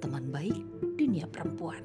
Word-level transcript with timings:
teman 0.00 0.28
baik 0.28 0.56
dunia 1.00 1.24
perempuan. 1.28 1.80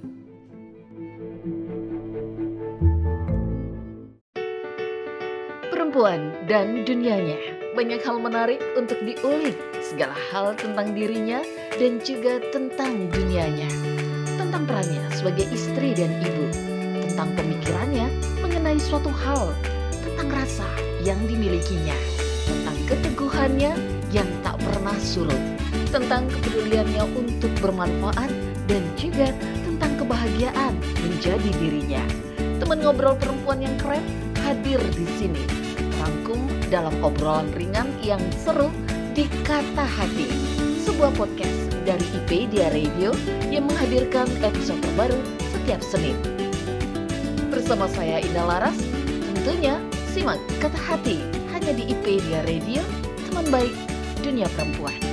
Perempuan 5.71 6.35
dan 6.47 6.83
dunianya, 6.83 7.39
banyak 7.75 7.99
hal 8.03 8.19
menarik 8.19 8.59
untuk 8.75 8.99
diulik, 9.03 9.55
segala 9.79 10.15
hal 10.31 10.55
tentang 10.55 10.95
dirinya 10.95 11.43
dan 11.79 11.99
juga 12.03 12.39
tentang 12.51 13.11
dunianya. 13.11 13.67
Tentang 14.35 14.67
perannya 14.67 15.03
sebagai 15.15 15.47
istri 15.51 15.95
dan 15.95 16.11
ibu, 16.19 16.47
tentang 17.07 17.31
pemikirannya 17.35 18.07
mengenai 18.43 18.79
suatu 18.79 19.11
hal, 19.11 19.55
tentang 20.03 20.27
rasa 20.31 20.67
yang 21.03 21.19
dimilikinya, 21.27 21.95
tentang 22.47 22.77
keteguhannya 22.87 23.71
yang 24.11 24.27
tak 24.43 24.59
pernah 24.59 24.95
surut, 24.99 25.39
tentang 25.91 26.31
kepeduliannya 26.31 27.03
untuk 27.19 27.51
bermanfaat 27.59 28.31
dan 28.71 28.83
juga 28.95 29.27
tentang 29.67 29.99
kebahagiaan 29.99 30.73
menjadi 31.03 31.51
dirinya. 31.59 32.03
Teman 32.63 32.79
ngobrol 32.79 33.19
perempuan 33.19 33.59
yang 33.59 33.75
keren 33.75 34.03
hadir 34.47 34.79
di 34.95 35.05
sini, 35.19 35.43
rangkum 35.99 36.47
dalam 36.71 36.95
obrolan 37.03 37.51
ringan 37.51 37.91
yang 37.99 38.23
seru 38.39 38.71
di 39.11 39.27
Kata 39.43 39.83
Hati, 39.83 40.31
sebuah 40.87 41.11
podcast 41.19 41.75
dari 41.83 42.07
IPedia 42.23 42.71
Radio 42.71 43.11
yang 43.51 43.67
menghadirkan 43.67 44.31
episode 44.39 44.79
terbaru 44.79 45.19
setiap 45.51 45.83
Senin. 45.83 46.15
Bersama 47.51 47.91
saya 47.91 48.23
Indah 48.23 48.47
Laras, 48.47 48.79
tentunya 49.35 49.75
simak 50.15 50.39
Kata 50.63 50.79
Hati 50.79 51.19
hanya 51.51 51.75
di 51.75 51.91
IPedia 51.91 52.47
Radio, 52.47 52.79
teman 53.27 53.51
baik 53.51 53.75
dunia 54.23 54.47
perempuan. 54.55 55.10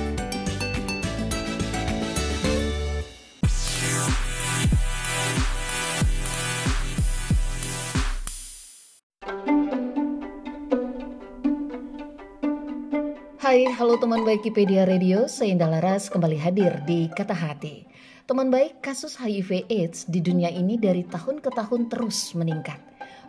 Halo 13.89 14.05
teman 14.05 14.21
baik 14.21 14.45
Wikipedia 14.45 14.85
Radio, 14.85 15.25
saya 15.25 15.49
Indah 15.49 15.65
Laras 15.65 16.13
kembali 16.13 16.37
hadir 16.37 16.77
di 16.85 17.09
Kata 17.09 17.33
Hati. 17.33 17.89
Teman 18.29 18.53
baik, 18.53 18.85
kasus 18.85 19.17
HIV 19.17 19.65
AIDS 19.65 20.05
di 20.05 20.21
dunia 20.21 20.53
ini 20.53 20.77
dari 20.77 21.01
tahun 21.01 21.41
ke 21.41 21.49
tahun 21.49 21.89
terus 21.89 22.37
meningkat. 22.37 22.77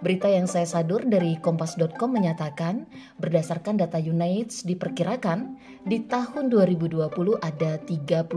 Berita 0.04 0.28
yang 0.28 0.44
saya 0.44 0.68
sadur 0.68 1.08
dari 1.08 1.40
kompas.com 1.40 2.12
menyatakan, 2.12 2.84
berdasarkan 3.16 3.80
data 3.80 3.96
UNAIDS 3.96 4.68
diperkirakan 4.68 5.56
di 5.88 6.04
tahun 6.04 6.52
2020 6.52 7.08
ada 7.40 7.80
38 7.80 8.28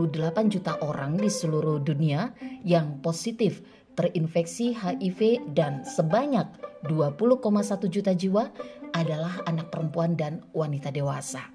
juta 0.48 0.80
orang 0.80 1.20
di 1.20 1.28
seluruh 1.28 1.76
dunia 1.84 2.32
yang 2.64 3.04
positif 3.04 3.60
terinfeksi 4.00 4.72
HIV 4.72 5.52
dan 5.52 5.84
sebanyak 5.84 6.48
20,1 6.88 7.84
juta 7.92 8.16
jiwa 8.16 8.48
adalah 8.96 9.44
anak 9.44 9.68
perempuan 9.68 10.16
dan 10.16 10.40
wanita 10.56 10.88
dewasa. 10.88 11.53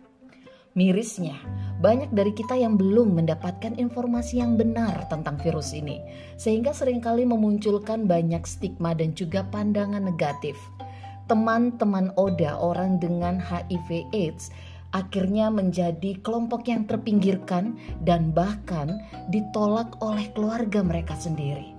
Mirisnya, 0.77 1.33
banyak 1.81 2.13
dari 2.13 2.29
kita 2.29 2.53
yang 2.53 2.77
belum 2.77 3.17
mendapatkan 3.17 3.73
informasi 3.81 4.37
yang 4.37 4.53
benar 4.53 5.09
tentang 5.09 5.41
virus 5.41 5.73
ini, 5.73 5.97
sehingga 6.37 6.77
sering 6.77 7.01
kali 7.01 7.25
memunculkan 7.25 8.05
banyak 8.05 8.45
stigma 8.45 8.93
dan 8.93 9.17
juga 9.17 9.41
pandangan 9.49 10.05
negatif. 10.05 10.53
Teman-teman 11.25 12.13
Oda, 12.21 12.61
orang 12.61 13.01
dengan 13.01 13.41
HIV 13.41 14.13
AIDS, 14.13 14.53
akhirnya 14.93 15.49
menjadi 15.49 16.21
kelompok 16.21 16.69
yang 16.69 16.85
terpinggirkan 16.85 17.73
dan 18.05 18.29
bahkan 18.29 19.01
ditolak 19.33 19.97
oleh 20.05 20.29
keluarga 20.37 20.85
mereka 20.85 21.17
sendiri. 21.17 21.73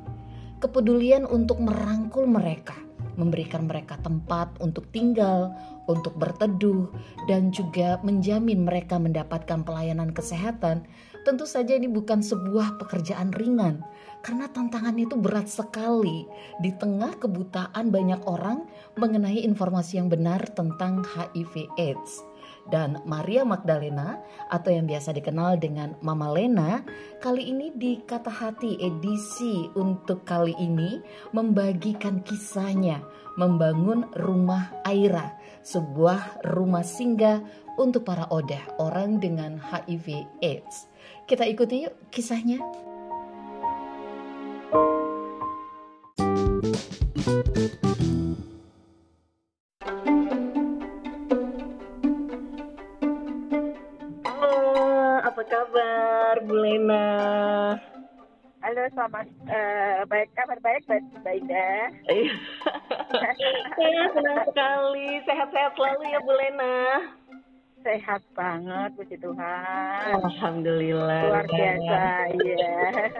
Kepedulian 0.58 1.30
untuk 1.30 1.62
merangkul 1.62 2.26
mereka– 2.26 2.74
memberikan 3.20 3.68
mereka 3.68 4.00
tempat 4.00 4.56
untuk 4.64 4.88
tinggal, 4.88 5.52
untuk 5.84 6.16
berteduh, 6.16 6.88
dan 7.28 7.52
juga 7.52 8.00
menjamin 8.00 8.64
mereka 8.64 8.96
mendapatkan 8.96 9.60
pelayanan 9.60 10.16
kesehatan. 10.16 10.88
Tentu 11.28 11.44
saja 11.44 11.76
ini 11.76 11.84
bukan 11.84 12.24
sebuah 12.24 12.80
pekerjaan 12.80 13.36
ringan, 13.36 13.84
karena 14.24 14.48
tantangan 14.48 14.96
itu 14.96 15.20
berat 15.20 15.52
sekali 15.52 16.24
di 16.64 16.72
tengah 16.72 17.20
kebutaan 17.20 17.92
banyak 17.92 18.24
orang 18.24 18.64
mengenai 18.96 19.44
informasi 19.44 20.00
yang 20.00 20.08
benar 20.08 20.40
tentang 20.56 21.04
HIV/AIDS 21.04 22.29
dan 22.68 23.00
Maria 23.08 23.46
Magdalena 23.46 24.20
atau 24.52 24.68
yang 24.74 24.84
biasa 24.84 25.16
dikenal 25.16 25.56
dengan 25.56 25.96
Mama 26.04 26.28
Lena 26.34 26.84
kali 27.22 27.48
ini 27.48 27.72
di 27.72 28.02
Kata 28.04 28.28
Hati 28.28 28.76
edisi 28.76 29.70
untuk 29.78 30.26
kali 30.28 30.52
ini 30.60 31.00
membagikan 31.32 32.20
kisahnya 32.20 33.00
membangun 33.40 34.04
rumah 34.18 34.68
Aira 34.84 35.32
sebuah 35.64 36.44
rumah 36.52 36.84
singgah 36.84 37.40
untuk 37.80 38.04
para 38.04 38.28
oda 38.28 38.60
orang 38.76 39.20
dengan 39.20 39.56
HIV 39.60 40.28
AIDS. 40.44 40.88
Kita 41.24 41.46
ikuti 41.46 41.88
yuk 41.88 41.94
kisahnya 42.12 42.58
selamat 58.88 59.26
uh, 59.44 60.08
baik 60.08 60.32
kabar 60.32 60.56
baik 60.64 60.82
baik 60.88 61.04
baik 61.20 61.44
ya. 61.44 61.92
Saya 63.76 64.02
senang 64.16 64.40
sekali 64.48 65.08
sehat-sehat 65.28 65.72
selalu 65.76 66.02
ya 66.08 66.20
Bu 66.24 66.32
Lena. 66.32 66.78
Sehat 67.80 68.22
banget 68.32 68.90
puji 68.96 69.16
Tuhan. 69.20 70.16
Alhamdulillah. 70.24 71.22
Luar 71.28 71.48
biasa 71.48 72.00
ya. 72.32 72.76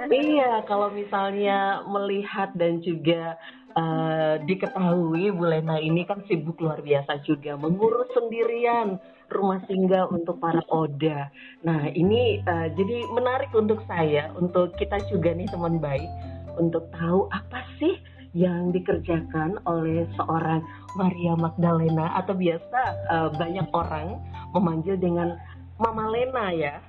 iya 0.09 0.53
kalau 0.65 0.88
misalnya 0.93 1.84
melihat 1.84 2.53
dan 2.56 2.81
juga 2.81 3.37
uh, 3.76 4.41
diketahui 4.44 5.28
Bu 5.37 5.44
Lena 5.44 5.76
ini 5.76 6.09
kan 6.09 6.25
sibuk 6.25 6.56
luar 6.60 6.81
biasa 6.81 7.20
juga 7.28 7.60
mengurus 7.60 8.09
sendirian 8.16 8.97
rumah 9.31 9.63
singgah 9.71 10.11
untuk 10.11 10.39
para 10.43 10.61
oda. 10.69 11.31
Nah 11.63 11.89
ini 11.95 12.43
uh, 12.45 12.69
jadi 12.75 13.07
menarik 13.15 13.51
untuk 13.55 13.83
saya, 13.87 14.31
untuk 14.37 14.75
kita 14.77 14.99
juga 15.09 15.33
nih 15.33 15.49
teman 15.49 15.79
baik, 15.79 16.11
untuk 16.59 16.91
tahu 16.95 17.31
apa 17.31 17.65
sih 17.79 17.97
yang 18.31 18.71
dikerjakan 18.71 19.59
oleh 19.67 20.07
seorang 20.15 20.63
Maria 20.95 21.35
Magdalena 21.35 22.15
atau 22.15 22.35
biasa 22.35 22.81
uh, 23.11 23.29
banyak 23.35 23.67
orang 23.75 24.23
memanggil 24.55 24.95
dengan 24.99 25.35
Mama 25.81 26.12
Lena 26.12 26.53
ya. 26.53 26.75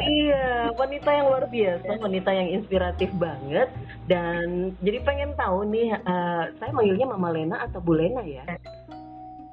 Iya. 0.00 0.72
wanita 0.78 1.10
yang 1.10 1.26
luar 1.28 1.44
biasa, 1.50 1.98
wanita 2.00 2.30
yang 2.32 2.48
inspiratif 2.56 3.10
banget 3.18 3.68
dan 4.06 4.72
jadi 4.80 5.02
pengen 5.02 5.34
tahu 5.36 5.66
nih 5.68 5.92
uh, 6.06 6.50
saya 6.56 6.70
manggilnya 6.72 7.06
Mama 7.10 7.30
Lena 7.34 7.56
atau 7.66 7.82
Bu 7.82 7.98
Lena 7.98 8.22
ya? 8.22 8.46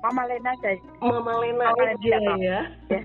Mama 0.03 0.23
Lena 0.29 0.53
aja. 0.53 0.71
Mama 1.01 1.33
Lena 1.41 1.65
Mama 1.73 1.83
aja 1.89 2.17
Lena. 2.21 2.33
ya. 2.37 2.59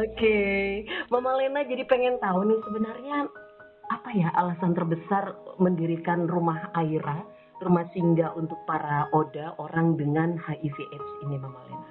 Oke, 0.00 0.16
okay. 0.16 0.64
Mama 1.12 1.36
Lena 1.36 1.60
jadi 1.64 1.84
pengen 1.84 2.16
tahu 2.18 2.48
nih 2.48 2.60
sebenarnya 2.64 3.16
apa 3.92 4.10
ya 4.16 4.28
alasan 4.32 4.72
terbesar 4.72 5.36
mendirikan 5.60 6.24
rumah 6.24 6.72
Aira, 6.72 7.20
rumah 7.60 7.84
singgah 7.92 8.32
untuk 8.32 8.56
para 8.64 9.12
oda 9.12 9.52
orang 9.60 10.00
dengan 10.00 10.40
HIV/AIDS 10.40 11.10
ini, 11.28 11.36
Mama 11.36 11.60
Lena. 11.68 11.90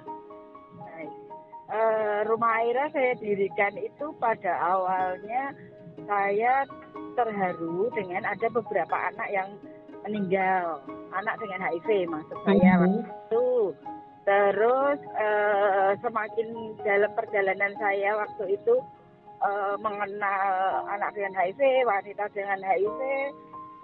Uh, 1.64 2.22
rumah 2.30 2.60
Aira 2.62 2.86
saya 2.92 3.18
dirikan 3.18 3.74
itu 3.74 4.14
pada 4.22 4.52
awalnya 4.62 5.56
saya 6.06 6.62
terharu 7.14 7.88
dengan 7.94 8.22
ada 8.26 8.46
beberapa 8.50 8.94
anak 8.94 9.28
yang 9.32 9.48
meninggal 10.04 10.84
anak 11.16 11.34
dengan 11.40 11.60
HIV 11.68 11.88
maksud 12.12 12.38
saya 12.44 12.72
mm 12.76 12.80
-hmm. 12.80 12.82
waktu 12.84 13.00
itu 13.08 13.44
Terus 14.24 14.98
uh, 15.20 15.92
semakin 16.00 16.48
dalam 16.80 17.12
perjalanan 17.12 17.76
saya 17.76 18.16
waktu 18.16 18.56
itu 18.56 18.80
uh, 19.44 19.76
mengenal 19.84 20.88
anak 20.88 21.12
dengan 21.12 21.36
HIV, 21.36 21.60
wanita 21.84 22.32
dengan 22.32 22.56
HIV, 22.64 23.00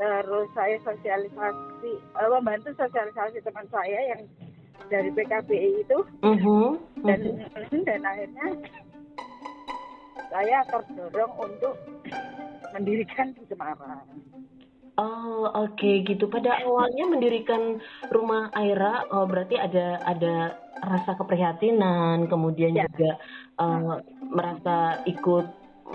terus 0.00 0.48
saya 0.56 0.80
sosialisasi, 0.80 1.92
uh, 2.16 2.28
membantu 2.40 2.72
sosialisasi 2.72 3.44
teman 3.44 3.68
saya 3.68 4.16
yang 4.16 4.22
dari 4.88 5.12
PKBI 5.12 5.84
itu, 5.84 5.98
uh 6.24 6.32
-huh. 6.32 6.72
dan 7.04 7.20
uh 7.20 7.44
-huh. 7.44 7.84
dan 7.88 8.00
akhirnya 8.00 8.48
saya 10.32 10.64
terdorong 10.72 11.34
untuk 11.36 11.76
mendirikan 12.72 13.28
di 13.36 13.44
Semarang. 13.44 14.08
Oh 15.00 15.48
oke 15.48 15.80
okay, 15.80 16.04
gitu. 16.04 16.28
Pada 16.28 16.60
awalnya 16.60 17.08
mendirikan 17.08 17.80
rumah 18.12 18.52
Aira, 18.52 19.08
oh 19.08 19.24
berarti 19.24 19.56
ada 19.56 19.96
ada 20.04 20.60
rasa 20.76 21.16
keprihatinan, 21.16 22.28
kemudian 22.28 22.76
ya. 22.76 22.84
juga 22.84 23.16
uh, 23.64 24.04
merasa 24.28 25.00
ikut 25.08 25.46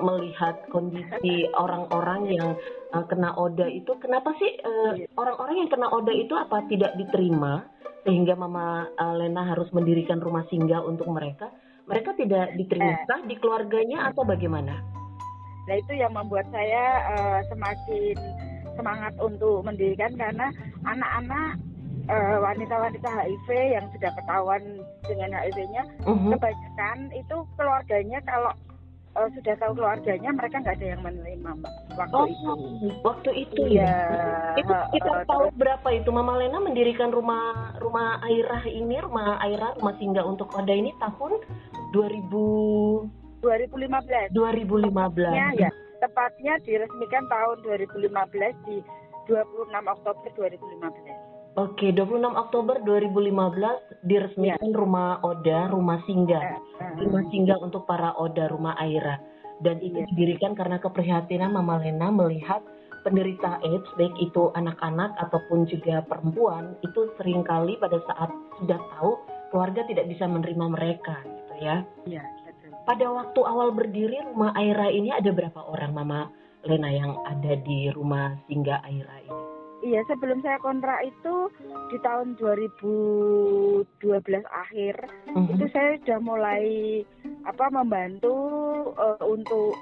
melihat 0.01 0.67
kondisi 0.73 1.47
orang-orang 1.53 2.33
yang 2.33 2.49
uh, 2.97 3.05
kena 3.05 3.37
oda 3.37 3.69
itu. 3.69 3.93
Kenapa 4.01 4.33
sih 4.41 4.57
orang 4.65 5.05
orang-orang 5.21 5.55
yang 5.61 5.69
kena 5.69 5.87
oda 5.93 6.09
itu 6.11 6.33
apa 6.33 6.65
tidak 6.65 6.97
diterima 6.97 7.61
sehingga 8.09 8.33
Mama 8.33 8.89
uh, 8.89 9.15
Lena 9.21 9.45
harus 9.45 9.69
mendirikan 9.69 10.17
rumah 10.17 10.49
singgah 10.49 10.81
untuk 10.81 11.05
mereka? 11.13 11.53
Mereka 11.85 12.17
tidak 12.17 12.57
diterima 12.57 13.05
eh. 13.05 13.21
di 13.29 13.37
keluarganya 13.37 14.09
atau 14.09 14.25
bagaimana? 14.25 14.81
Nah 15.65 15.75
itu 15.77 15.93
yang 15.93 16.13
membuat 16.13 16.49
saya 16.49 17.05
uh, 17.13 17.39
semakin 17.53 18.17
semangat 18.75 19.13
untuk 19.17 19.65
mendirikan 19.65 20.13
karena 20.15 20.51
anak-anak 20.85 21.59
uh, 22.09 22.37
wanita-wanita 22.41 23.09
HIV 23.09 23.49
yang 23.77 23.85
sudah 23.95 24.11
ketahuan 24.13 24.63
dengan 25.05 25.29
HIV-nya 25.33 25.83
uh-huh. 26.05 26.31
kebanyakan 26.37 26.97
itu 27.15 27.35
keluarganya 27.57 28.19
kalau 28.23 28.51
uh, 29.17 29.29
sudah 29.33 29.55
tahu 29.57 29.71
keluarganya 29.79 30.29
mereka 30.35 30.61
nggak 30.61 30.75
ada 30.77 30.87
yang 30.95 31.01
menerima 31.01 31.49
mbak 31.61 31.73
waktu 31.97 32.15
oh, 32.15 32.27
itu. 32.27 32.53
waktu 33.01 33.31
itu 33.47 33.61
ya, 33.71 33.87
ya. 33.87 34.59
itu 34.59 34.73
kita 34.99 35.11
uh, 35.11 35.25
tahu 35.25 35.47
terus, 35.49 35.59
berapa 35.59 35.87
itu? 35.95 36.09
Mama 36.11 36.33
Lena 36.37 36.59
mendirikan 36.61 37.09
rumah 37.09 37.73
rumah 37.79 38.21
Airah 38.27 38.63
ini 38.67 38.99
rumah 39.01 39.39
Airah 39.41 39.73
rumah 39.79 39.95
singgah 39.97 40.25
untuk 40.27 40.51
Oda 40.53 40.73
ini 40.73 40.91
tahun 41.01 41.41
2000 41.95 43.43
2015 43.45 44.33
2015 44.33 45.37
ya, 45.37 45.49
ya 45.53 45.69
tepatnya 46.05 46.61
diresmikan 46.61 47.25
tahun 47.25 47.57
2015 47.65 48.13
di 48.69 48.77
26 49.25 49.73
Oktober 49.73 50.29
2015. 50.37 51.57
Oke, 51.57 51.89
26 51.95 52.35
Oktober 52.35 52.75
2015 52.83 54.05
diresmikan 54.05 54.69
ya. 54.69 54.75
rumah 54.75 55.23
Oda, 55.23 55.71
rumah 55.71 56.03
singgah, 56.03 56.59
uh, 56.83 56.99
rumah 56.99 57.23
singgah 57.31 57.57
untuk 57.63 57.87
para 57.87 58.11
Oda, 58.19 58.51
rumah 58.51 58.75
Aira. 58.77 59.17
Dan 59.63 59.79
itu 59.79 60.03
ya. 60.03 60.05
didirikan 60.11 60.51
karena 60.51 60.77
keprihatinan 60.83 61.55
Mama 61.55 61.79
Lena 61.79 62.11
melihat 62.11 62.59
penderita 63.07 63.63
AIDS, 63.63 63.87
baik 63.95 64.11
itu 64.19 64.51
anak-anak 64.51 65.15
ataupun 65.15 65.63
juga 65.71 66.03
perempuan, 66.03 66.75
itu 66.83 67.07
sering 67.15 67.47
kali 67.47 67.79
pada 67.79 68.03
saat 68.03 68.29
sudah 68.59 68.81
tahu 68.99 69.15
keluarga 69.55 69.87
tidak 69.87 70.11
bisa 70.11 70.27
menerima 70.27 70.65
mereka, 70.75 71.23
gitu 71.23 71.53
ya. 71.63 71.87
Iya 72.03 72.44
pada 72.85 73.05
waktu 73.09 73.41
awal 73.41 73.73
berdiri 73.73 74.21
rumah 74.31 74.53
Aira 74.53 74.93
ini 74.93 75.09
ada 75.09 75.33
berapa 75.33 75.57
orang 75.57 75.91
Mama 75.91 76.29
Lena 76.65 76.89
yang 76.89 77.17
ada 77.25 77.57
di 77.61 77.89
rumah 77.93 78.37
singgah 78.45 78.81
Aira 78.85 79.17
ini? 79.25 79.43
Iya, 79.85 80.01
sebelum 80.09 80.41
saya 80.41 80.57
kontrak 80.65 80.97
itu 81.05 81.35
di 81.93 81.97
tahun 82.01 82.33
2012 82.41 83.85
akhir 84.49 84.95
uh 85.29 85.37
-huh. 85.37 85.53
itu 85.53 85.65
saya 85.69 86.01
sudah 86.01 86.19
mulai 86.25 86.65
apa 87.45 87.69
membantu 87.69 88.33
uh, 88.97 89.21
untuk 89.21 89.77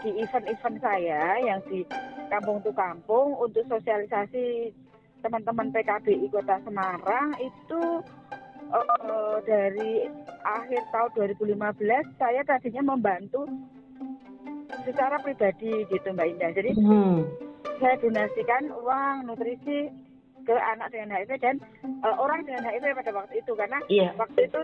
di 0.00 0.24
event-event 0.24 0.80
saya 0.80 1.36
yang 1.44 1.60
di 1.68 1.84
kampung 2.32 2.64
tuh 2.64 2.72
kampung 2.72 3.36
untuk 3.36 3.64
sosialisasi 3.68 4.72
teman-teman 5.20 5.68
PKBI 5.72 6.32
Kota 6.32 6.56
Semarang 6.64 7.36
itu 7.40 7.80
uh, 8.72 9.36
dari 9.46 10.10
akhir 10.42 10.82
tahun 10.90 11.10
2015 11.36 11.56
saya 12.18 12.40
tadinya 12.46 12.94
membantu 12.94 13.46
secara 14.86 15.18
pribadi 15.22 15.86
gitu 15.90 16.08
Mbak 16.14 16.26
Indah. 16.36 16.50
Jadi 16.54 16.70
hmm. 16.78 17.18
saya 17.78 17.94
donasikan 18.02 18.70
uang 18.70 19.16
nutrisi 19.30 19.90
ke 20.46 20.54
anak 20.54 20.94
dengan 20.94 21.18
HIV 21.18 21.42
dan 21.42 21.56
uh, 22.06 22.14
orang 22.22 22.46
dengan 22.46 22.70
HIV 22.70 22.94
pada 22.94 23.10
waktu 23.10 23.42
itu 23.42 23.52
karena 23.58 23.78
yeah. 23.90 24.14
waktu 24.14 24.46
itu 24.46 24.58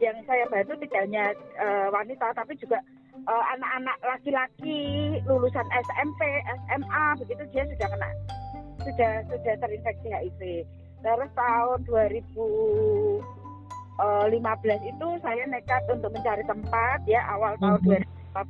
yang 0.00 0.16
saya 0.24 0.48
bantu 0.48 0.80
tidak 0.80 1.00
hanya 1.04 1.24
uh, 1.60 1.92
wanita 1.92 2.32
tapi 2.32 2.56
juga 2.56 2.80
anak-anak 3.26 3.96
uh, 4.00 4.06
laki-laki 4.16 4.80
lulusan 5.24 5.66
SMP, 5.72 6.20
SMA 6.72 7.04
begitu 7.20 7.42
dia 7.52 7.64
sudah 7.68 7.88
kena 7.92 8.10
sudah 8.86 9.12
sudah 9.28 9.54
terinfeksi 9.60 10.08
HIV. 10.08 10.40
Terus 11.04 11.30
tahun 11.36 11.78
2000 11.84 13.45
uh, 14.00 14.24
eh, 14.28 14.38
15 14.38 14.92
itu 14.92 15.08
saya 15.22 15.42
nekat 15.48 15.82
untuk 15.90 16.10
mencari 16.12 16.44
tempat 16.44 16.98
ya 17.08 17.20
awal 17.32 17.56
tahun 17.58 17.80
mm 17.82 18.04
-hmm. 18.04 18.40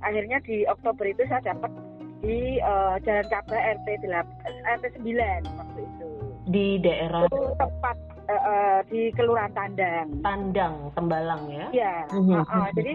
2015 0.00 0.06
akhirnya 0.06 0.38
di 0.42 0.56
Oktober 0.66 1.04
itu 1.06 1.22
saya 1.28 1.42
dapat 1.54 1.72
di 2.20 2.60
uh, 2.60 3.00
Jalan 3.00 3.26
Kabah 3.32 3.60
RT 3.80 3.88
8 4.04 4.76
RT 4.76 4.84
9 5.00 5.56
waktu 5.56 5.80
itu 5.80 6.08
di 6.50 6.66
daerah 6.82 7.24
itu 7.30 7.42
tempat 7.56 7.96
uh, 8.28 8.32
uh, 8.34 8.78
di 8.90 9.08
Kelurahan 9.16 9.52
Tandang 9.56 10.08
Tandang 10.20 10.74
Tembalang 10.96 11.42
ya 11.48 11.66
ya 11.72 11.94
mm 12.12 12.20
-hmm. 12.20 12.40
uh, 12.40 12.44
uh, 12.44 12.68
jadi 12.76 12.92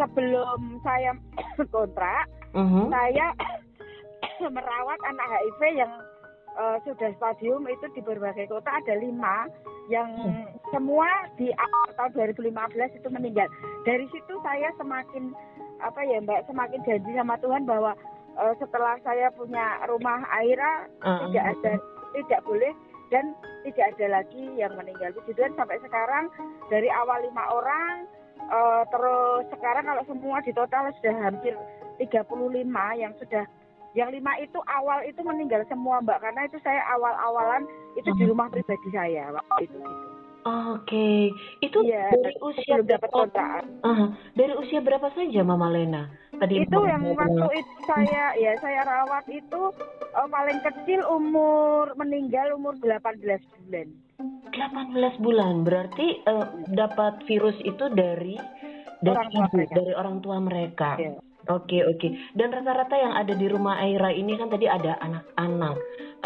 sebelum 0.00 0.60
saya 0.80 1.12
kontrak 1.74 2.24
mm 2.56 2.66
-hmm. 2.66 2.84
saya 2.88 3.26
merawat 4.56 5.00
anak 5.04 5.28
HIV 5.28 5.60
yang 5.84 5.92
uh, 6.56 6.76
sudah 6.84 7.10
stadium 7.16 7.64
itu 7.68 7.86
di 7.92 8.00
berbagai 8.04 8.48
kota 8.48 8.70
ada 8.70 8.94
lima 8.98 9.48
yang 9.90 10.08
hmm. 10.08 10.61
Semua 10.72 11.06
di 11.36 11.52
awal 11.54 11.88
tahun 11.94 12.32
2015 12.34 12.98
itu 12.98 13.08
meninggal. 13.12 13.46
Dari 13.84 14.08
situ 14.10 14.34
saya 14.40 14.72
semakin 14.80 15.36
apa 15.84 16.00
ya 16.06 16.18
Mbak 16.24 16.48
semakin 16.48 16.80
janji 16.86 17.12
sama 17.12 17.36
Tuhan 17.38 17.68
bahwa 17.68 17.92
uh, 18.40 18.54
setelah 18.56 18.96
saya 19.04 19.28
punya 19.36 19.82
rumah 19.86 20.24
Aira 20.32 20.88
uh, 21.04 21.28
tidak 21.28 21.44
ada 21.58 21.72
tidak 22.16 22.40
boleh 22.48 22.72
dan 23.12 23.36
tidak 23.68 23.92
ada 23.96 24.22
lagi 24.22 24.44
yang 24.56 24.72
meninggal. 24.74 25.12
Puji 25.20 25.36
Tuhan 25.36 25.52
sampai 25.54 25.76
sekarang 25.84 26.32
dari 26.72 26.88
awal 26.88 27.20
lima 27.20 27.44
orang 27.52 28.08
uh, 28.48 28.82
terus 28.88 29.44
sekarang 29.52 29.84
kalau 29.84 30.02
semua 30.08 30.40
di 30.40 30.52
total 30.56 30.88
sudah 30.98 31.14
hampir 31.20 31.54
35 32.00 32.64
yang 32.96 33.12
sudah 33.20 33.44
yang 33.92 34.08
lima 34.08 34.32
itu 34.40 34.56
awal 34.64 35.04
itu 35.04 35.20
meninggal 35.20 35.60
semua 35.68 36.00
mbak 36.00 36.24
karena 36.24 36.48
itu 36.48 36.56
saya 36.64 36.80
awal-awalan 36.96 37.68
itu 37.92 38.08
di 38.16 38.24
rumah 38.24 38.48
pribadi 38.48 38.88
saya 38.88 39.28
waktu 39.36 39.68
itu 39.68 39.76
gitu. 39.76 40.11
Oke, 40.42 40.90
okay. 40.90 41.18
itu 41.62 41.86
ya, 41.86 42.10
dari 42.10 42.34
usia 42.42 42.82
dapat 42.82 43.14
kontrakan. 43.14 43.62
Uh, 43.86 44.10
dari 44.34 44.50
usia 44.58 44.82
berapa 44.82 45.06
saja 45.14 45.38
Mama 45.46 45.70
Lena? 45.70 46.10
Tadi 46.34 46.66
itu 46.66 46.78
yang 46.82 47.06
waktu 47.14 47.62
itu 47.62 47.74
saya 47.86 48.34
ya 48.34 48.58
saya 48.58 48.82
rawat 48.82 49.22
itu 49.30 49.70
uh, 50.18 50.26
paling 50.26 50.58
kecil 50.66 51.06
umur 51.06 51.94
meninggal 51.94 52.58
umur 52.58 52.74
18 52.82 53.22
bulan. 53.70 53.86
18 54.50 55.22
bulan 55.22 55.62
berarti 55.62 56.26
uh, 56.26 56.66
dapat 56.74 57.22
virus 57.30 57.54
itu 57.62 57.86
dari 57.94 58.34
dari 58.98 59.14
orang 59.14 59.30
ibu, 59.30 59.58
dari 59.70 59.92
orang 59.94 60.16
tua 60.26 60.42
mereka. 60.42 60.98
Ya. 60.98 61.22
Oke 61.54 61.86
oke. 61.86 62.34
Dan 62.34 62.50
rata-rata 62.50 62.98
yang 62.98 63.14
ada 63.14 63.34
di 63.38 63.46
rumah 63.46 63.78
Aira 63.78 64.10
ini 64.10 64.34
kan 64.34 64.50
tadi 64.50 64.66
ada 64.66 64.98
anak-anak, 64.98 65.76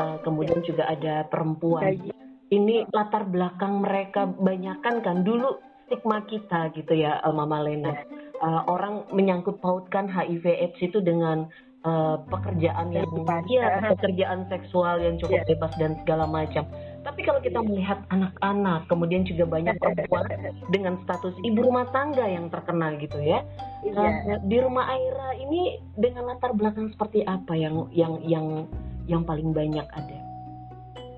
uh, 0.00 0.16
kemudian 0.24 0.64
juga 0.64 0.88
ada 0.88 1.28
perempuan. 1.28 2.16
Ini 2.46 2.86
latar 2.94 3.26
belakang 3.26 3.82
mereka 3.82 4.30
banyakkan 4.30 5.02
kan 5.02 5.26
dulu 5.26 5.58
stigma 5.86 6.22
kita 6.26 6.70
gitu 6.74 6.94
ya, 6.94 7.18
uh, 7.22 7.34
Mama 7.34 7.62
Lena. 7.62 7.94
Uh, 8.36 8.62
orang 8.68 9.08
menyangkut 9.10 9.58
pautkan 9.64 10.06
HIV/AIDS 10.06 10.76
itu 10.78 11.00
dengan 11.00 11.48
uh, 11.86 12.20
pekerjaan 12.28 12.92
yang, 12.92 13.06
ya 13.48 13.80
pekerjaan 13.94 14.44
seksual 14.50 15.00
yang 15.00 15.16
cukup 15.16 15.40
yeah. 15.40 15.48
bebas 15.48 15.72
dan 15.78 15.92
segala 16.04 16.26
macam. 16.28 16.66
Tapi 17.06 17.22
kalau 17.22 17.38
kita 17.38 17.62
iya. 17.62 17.66
melihat 17.70 17.98
anak-anak, 18.10 18.90
kemudian 18.90 19.22
juga 19.22 19.46
banyak 19.46 19.78
perempuan 19.78 20.26
dengan 20.74 20.98
status 21.06 21.38
ibu 21.46 21.62
rumah 21.62 21.86
tangga 21.94 22.26
yang 22.26 22.50
terkena 22.50 22.98
gitu 22.98 23.22
ya. 23.22 23.46
Iya. 23.86 24.42
Di 24.42 24.56
rumah 24.58 24.90
Aira 24.90 25.38
ini 25.38 25.78
dengan 25.94 26.34
latar 26.34 26.50
belakang 26.58 26.90
seperti 26.90 27.22
apa 27.22 27.54
yang 27.54 27.86
yang 27.94 28.18
yang 28.26 28.66
yang 29.06 29.22
paling 29.22 29.54
banyak 29.54 29.86
ada? 29.86 30.18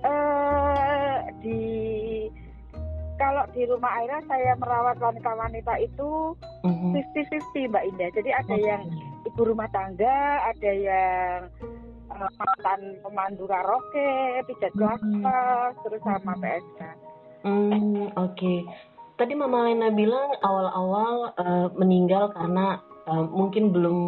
Uh, 0.04 0.97
di 1.42 1.60
kalau 3.18 3.44
di 3.50 3.66
rumah 3.66 3.90
Aira 3.98 4.22
saya 4.30 4.54
merawat 4.54 5.02
wanita-wanita 5.02 5.74
itu 5.82 6.38
fifty-fifty 6.94 7.66
uh 7.66 7.66
-huh. 7.66 7.70
Mbak 7.74 7.84
Indah. 7.90 8.10
Jadi 8.14 8.30
ada 8.30 8.54
okay. 8.54 8.62
yang 8.62 8.82
ibu 9.26 9.40
rumah 9.42 9.68
tangga, 9.74 10.46
ada 10.46 10.70
yang 10.70 11.50
uh, 12.14 12.30
mantan 12.38 12.80
pemandu 13.02 13.44
karaoke, 13.50 14.42
pijat 14.46 14.72
kelapa, 14.78 15.02
hmm. 15.02 15.76
terus 15.84 16.00
sama 16.06 16.34
PSK. 16.38 16.80
Hmm, 17.42 18.10
oke. 18.14 18.34
Okay. 18.34 18.58
Tadi 19.18 19.34
Mama 19.34 19.66
Lena 19.66 19.90
bilang 19.90 20.30
awal-awal 20.46 21.34
uh, 21.34 21.68
meninggal 21.74 22.30
karena 22.38 22.78
uh, 23.10 23.26
mungkin 23.26 23.74
belum 23.74 23.98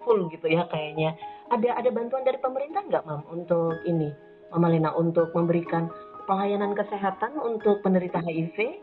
full 0.00 0.32
gitu 0.32 0.48
ya 0.48 0.64
kayaknya. 0.72 1.12
Ada 1.52 1.78
ada 1.78 1.90
bantuan 1.92 2.24
dari 2.24 2.40
pemerintah 2.40 2.82
nggak, 2.88 3.04
Mam, 3.04 3.22
untuk 3.30 3.84
ini, 3.84 4.10
Mama 4.50 4.72
Lena, 4.72 4.90
untuk 4.96 5.30
memberikan 5.36 5.92
pelayanan 6.26 6.74
kesehatan 6.74 7.38
untuk 7.38 7.80
penderita 7.80 8.18
HIV? 8.20 8.82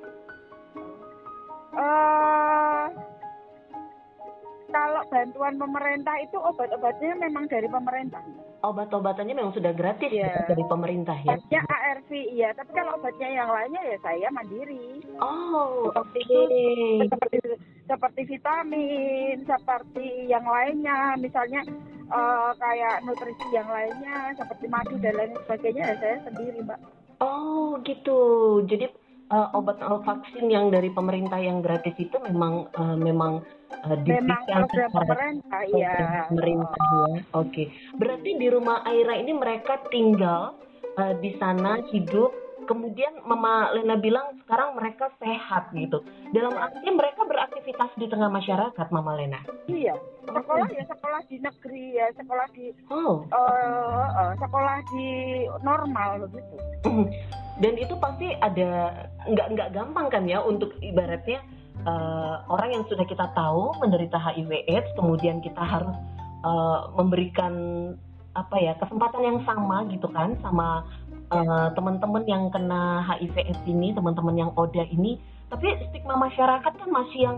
Uh, 1.73 2.87
kalau 4.73 5.05
bantuan 5.11 5.55
pemerintah 5.61 6.15
itu 6.23 6.37
obat-obatnya 6.41 7.13
memang 7.21 7.45
dari 7.45 7.69
pemerintah. 7.69 8.23
Obat-obatannya 8.63 9.35
memang 9.37 9.53
sudah 9.53 9.75
gratis 9.75 10.09
ya. 10.09 10.47
dari 10.49 10.63
pemerintah 10.65 11.13
ya? 11.21 11.35
Obatnya 11.35 11.61
ARV 11.67 12.09
iya, 12.15 12.49
tapi 12.57 12.71
kalau 12.73 12.97
obatnya 12.97 13.29
yang 13.29 13.49
lainnya 13.51 13.81
ya 13.85 13.97
saya 14.01 14.27
mandiri. 14.33 15.03
Oh, 15.19 15.91
oke. 15.93 16.09
Okay. 16.09 17.05
Seperti, 17.05 17.37
seperti 17.85 18.21
vitamin, 18.33 19.35
seperti 19.45 20.07
yang 20.31 20.47
lainnya, 20.47 21.19
misalnya 21.19 21.61
uh, 22.09 22.55
kayak 22.57 23.03
nutrisi 23.05 23.47
yang 23.51 23.67
lainnya, 23.67 24.31
seperti 24.39 24.65
madu 24.71 24.95
dan 25.03 25.13
lain 25.21 25.37
sebagainya 25.43 25.83
ya 25.93 25.95
saya 26.01 26.17
sendiri, 26.25 26.65
Mbak. 26.65 27.02
Oh, 27.21 27.77
gitu. 27.83 28.19
Jadi 28.65 28.89
uh, 29.33 29.49
obat 29.57 29.81
vaksin 29.81 30.49
yang 30.49 30.69
dari 30.69 30.93
pemerintah 30.93 31.41
yang 31.41 31.65
gratis 31.65 31.97
itu 31.97 32.13
memang 32.21 32.69
uh, 32.77 32.97
memang 32.97 33.41
uh, 33.85 33.97
diberikan 34.01 34.69
secara 34.69 34.89
pemerintah, 34.93 35.61
ya. 35.73 35.95
pemerintah 36.29 36.77
ya. 36.77 37.05
Oke. 37.09 37.21
Okay. 37.33 37.65
Berarti 37.97 38.29
di 38.37 38.47
rumah 38.53 38.85
Aira 38.85 39.17
ini 39.17 39.33
mereka 39.33 39.81
tinggal 39.89 40.57
uh, 40.97 41.13
di 41.17 41.33
sana 41.41 41.81
hidup. 41.89 42.42
Kemudian 42.63 43.23
Mama 43.27 43.71
Lena 43.75 43.95
bilang 43.99 44.39
sekarang 44.43 44.75
mereka 44.75 45.11
sehat 45.19 45.71
gitu. 45.75 46.01
Dalam 46.31 46.55
arti 46.55 46.87
mereka 46.89 47.27
beraktivitas 47.27 47.91
di 47.99 48.07
tengah 48.07 48.31
masyarakat, 48.31 48.87
Mama 48.91 49.15
Lena. 49.15 49.39
Iya. 49.67 49.95
Sekolah 50.23 50.67
ya 50.71 50.83
sekolah 50.87 51.21
di 51.27 51.37
negeri 51.43 51.85
ya, 51.99 52.07
sekolah 52.15 52.47
di 52.55 52.71
oh. 52.87 53.27
uh, 53.29 54.07
uh, 54.15 54.33
sekolah 54.39 54.77
di 54.95 55.09
normal 55.61 56.25
begitu. 56.31 56.55
Dan 57.61 57.73
itu 57.77 57.93
pasti 58.01 58.33
ada 58.41 59.03
nggak 59.29 59.47
nggak 59.53 59.69
gampang 59.77 60.07
kan 60.09 60.23
ya 60.25 60.41
untuk 60.41 60.73
ibaratnya 60.81 61.43
uh, 61.85 62.41
orang 62.49 62.81
yang 62.81 62.83
sudah 62.89 63.05
kita 63.05 63.29
tahu 63.37 63.77
menderita 63.77 64.17
HIV/AIDS, 64.17 64.89
kemudian 64.97 65.43
kita 65.43 65.61
harus 65.61 65.95
uh, 66.41 66.89
memberikan 66.97 67.53
apa 68.33 68.57
ya 68.57 68.73
kesempatan 68.81 69.21
yang 69.21 69.39
sama 69.45 69.85
gitu 69.93 70.09
kan 70.09 70.33
sama 70.41 70.81
uh, 71.31 71.69
teman-teman 71.77 72.23
yang 72.27 72.43
kena 72.49 73.05
HIV/AIDS 73.07 73.63
ini, 73.69 73.95
teman-teman 73.95 74.35
yang 74.35 74.49
ODA 74.57 74.83
ini. 74.89 75.21
Tapi 75.53 75.69
stigma 75.89 76.17
masyarakat 76.17 76.73
kan 76.73 76.89
masih 76.89 77.19
yang 77.29 77.37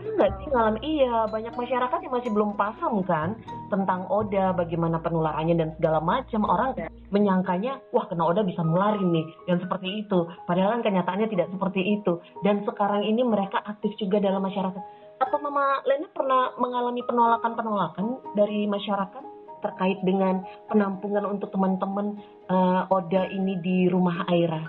pernah 0.00 0.16
nggak 0.16 0.32
sih 0.40 0.48
ngalamin? 0.48 0.80
Iya 0.80 1.16
banyak 1.28 1.54
masyarakat 1.60 1.98
yang 2.00 2.14
masih 2.16 2.30
belum 2.32 2.50
paham 2.56 3.04
kan 3.04 3.36
tentang 3.68 4.08
oda 4.08 4.56
bagaimana 4.56 4.96
penularannya 5.04 5.54
dan 5.60 5.70
segala 5.76 6.00
macam. 6.00 6.48
Orang 6.48 6.72
ya. 6.80 6.88
menyangkanya 7.12 7.84
wah 7.92 8.08
kena 8.08 8.24
oda 8.24 8.40
bisa 8.40 8.64
nularin 8.64 9.12
nih 9.12 9.26
dan 9.44 9.60
seperti 9.60 10.06
itu. 10.06 10.24
Padahal 10.48 10.80
kan 10.80 10.88
kenyataannya 10.88 11.28
tidak 11.28 11.52
seperti 11.52 12.00
itu. 12.00 12.16
Dan 12.40 12.64
sekarang 12.64 13.04
ini 13.04 13.20
mereka 13.20 13.60
aktif 13.60 13.92
juga 14.00 14.24
dalam 14.24 14.40
masyarakat. 14.40 14.82
Apa 15.20 15.36
Mama 15.36 15.84
Lena 15.84 16.08
pernah 16.16 16.56
mengalami 16.56 17.04
penolakan-penolakan 17.04 18.32
dari 18.32 18.64
masyarakat 18.64 19.29
terkait 19.60 19.98
dengan 20.04 20.44
penampungan 20.68 21.24
untuk 21.28 21.52
teman-teman 21.54 22.20
uh, 22.48 22.88
Oda 22.90 23.28
ini 23.30 23.56
di 23.60 23.88
rumah 23.88 24.24
Aira? 24.28 24.64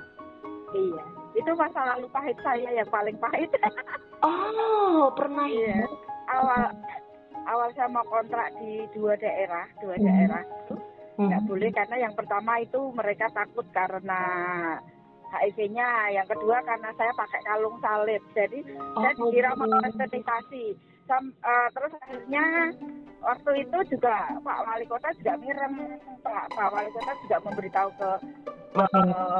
Iya, 0.72 1.04
itu 1.36 1.52
masa 1.56 1.96
lalu 1.96 2.08
pahit 2.12 2.38
saya 2.44 2.70
yang 2.76 2.90
paling 2.92 3.16
pahit 3.18 3.50
oh 4.28 5.12
pernah 5.16 5.48
ya 5.48 5.80
awal 6.28 6.64
awal 7.48 7.70
saya 7.74 7.88
mau 7.88 8.06
kontrak 8.08 8.52
di 8.60 8.86
dua 8.92 9.16
daerah 9.16 9.66
dua 9.80 9.96
hmm. 9.96 10.06
daerah 10.06 10.44
itu 10.44 10.76
nggak 11.22 11.42
hmm. 11.44 11.50
boleh 11.50 11.70
karena 11.72 11.96
yang 12.08 12.14
pertama 12.16 12.52
itu 12.60 12.80
mereka 12.96 13.28
takut 13.36 13.68
karena 13.76 14.22
HIV-nya, 15.32 16.12
yang 16.12 16.28
kedua 16.28 16.60
karena 16.60 16.92
saya 17.00 17.08
pakai 17.16 17.40
kalung 17.48 17.80
salib, 17.80 18.20
jadi 18.36 18.68
oh, 18.68 19.00
saya 19.00 19.16
dikira 19.16 19.56
mau 19.56 19.80
sterilisasi. 19.96 20.76
Sam, 21.12 21.28
uh, 21.44 21.68
terus 21.76 21.92
akhirnya 22.00 22.72
waktu 23.20 23.52
itu 23.68 23.78
juga 23.92 24.32
Pak 24.40 24.60
Wali 24.64 24.88
Kota 24.88 25.12
juga 25.20 25.36
mirem, 25.44 26.00
Pak, 26.24 26.56
Pak 26.56 26.72
Wali 26.72 26.88
Kota 26.96 27.12
juga 27.28 27.38
memberitahu 27.44 27.90
ke 28.00 28.10
uh, 28.80 29.31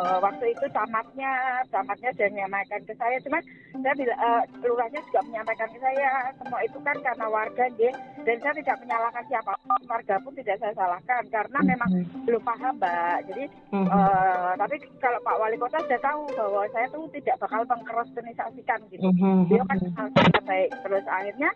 itu 0.52 0.66
camatnya 0.76 1.32
camatnya 1.72 2.10
sudah 2.14 2.30
menyampaikan 2.36 2.82
ke 2.84 2.94
saya. 3.00 3.18
Cuman 3.24 3.42
saya 3.72 3.94
bila, 3.96 4.16
uh, 4.20 4.44
lurahnya 4.62 5.02
juga 5.08 5.22
menyampaikan 5.26 5.70
ke 5.72 5.80
saya. 5.80 6.12
Semua 6.38 6.60
itu 6.62 6.78
kan 6.84 6.98
karena 7.00 7.26
warga 7.32 7.66
deh 7.80 7.94
dan 8.28 8.38
saya 8.44 8.54
tidak 8.60 8.78
menyalahkan 8.84 9.24
siapa 9.32 9.52
warga 9.88 10.16
pun 10.22 10.34
tidak 10.36 10.58
saya 10.60 10.74
salahkan. 10.76 11.24
Karena 11.32 11.60
memang 11.64 11.90
mm-hmm. 11.90 12.24
belum 12.28 12.44
paham 12.44 12.74
mbak. 12.78 13.18
Jadi 13.32 13.44
uh, 13.74 14.52
tapi 14.60 14.76
kalau 15.00 15.20
Pak 15.24 15.38
Wali 15.40 15.58
Kota 15.58 15.80
sudah 15.82 16.02
tahu 16.04 16.22
bahwa 16.36 16.64
saya 16.76 16.88
tuh 16.92 17.08
tidak 17.16 17.36
bakal 17.40 17.62
mengkrostenisasikan 17.66 18.80
gitu. 18.92 19.08
Mm-hmm. 19.08 19.38
dia 19.48 19.62
kan 19.66 19.78
sangat 19.96 20.44
baik. 20.44 20.70
Terus 20.84 21.06
akhirnya 21.08 21.50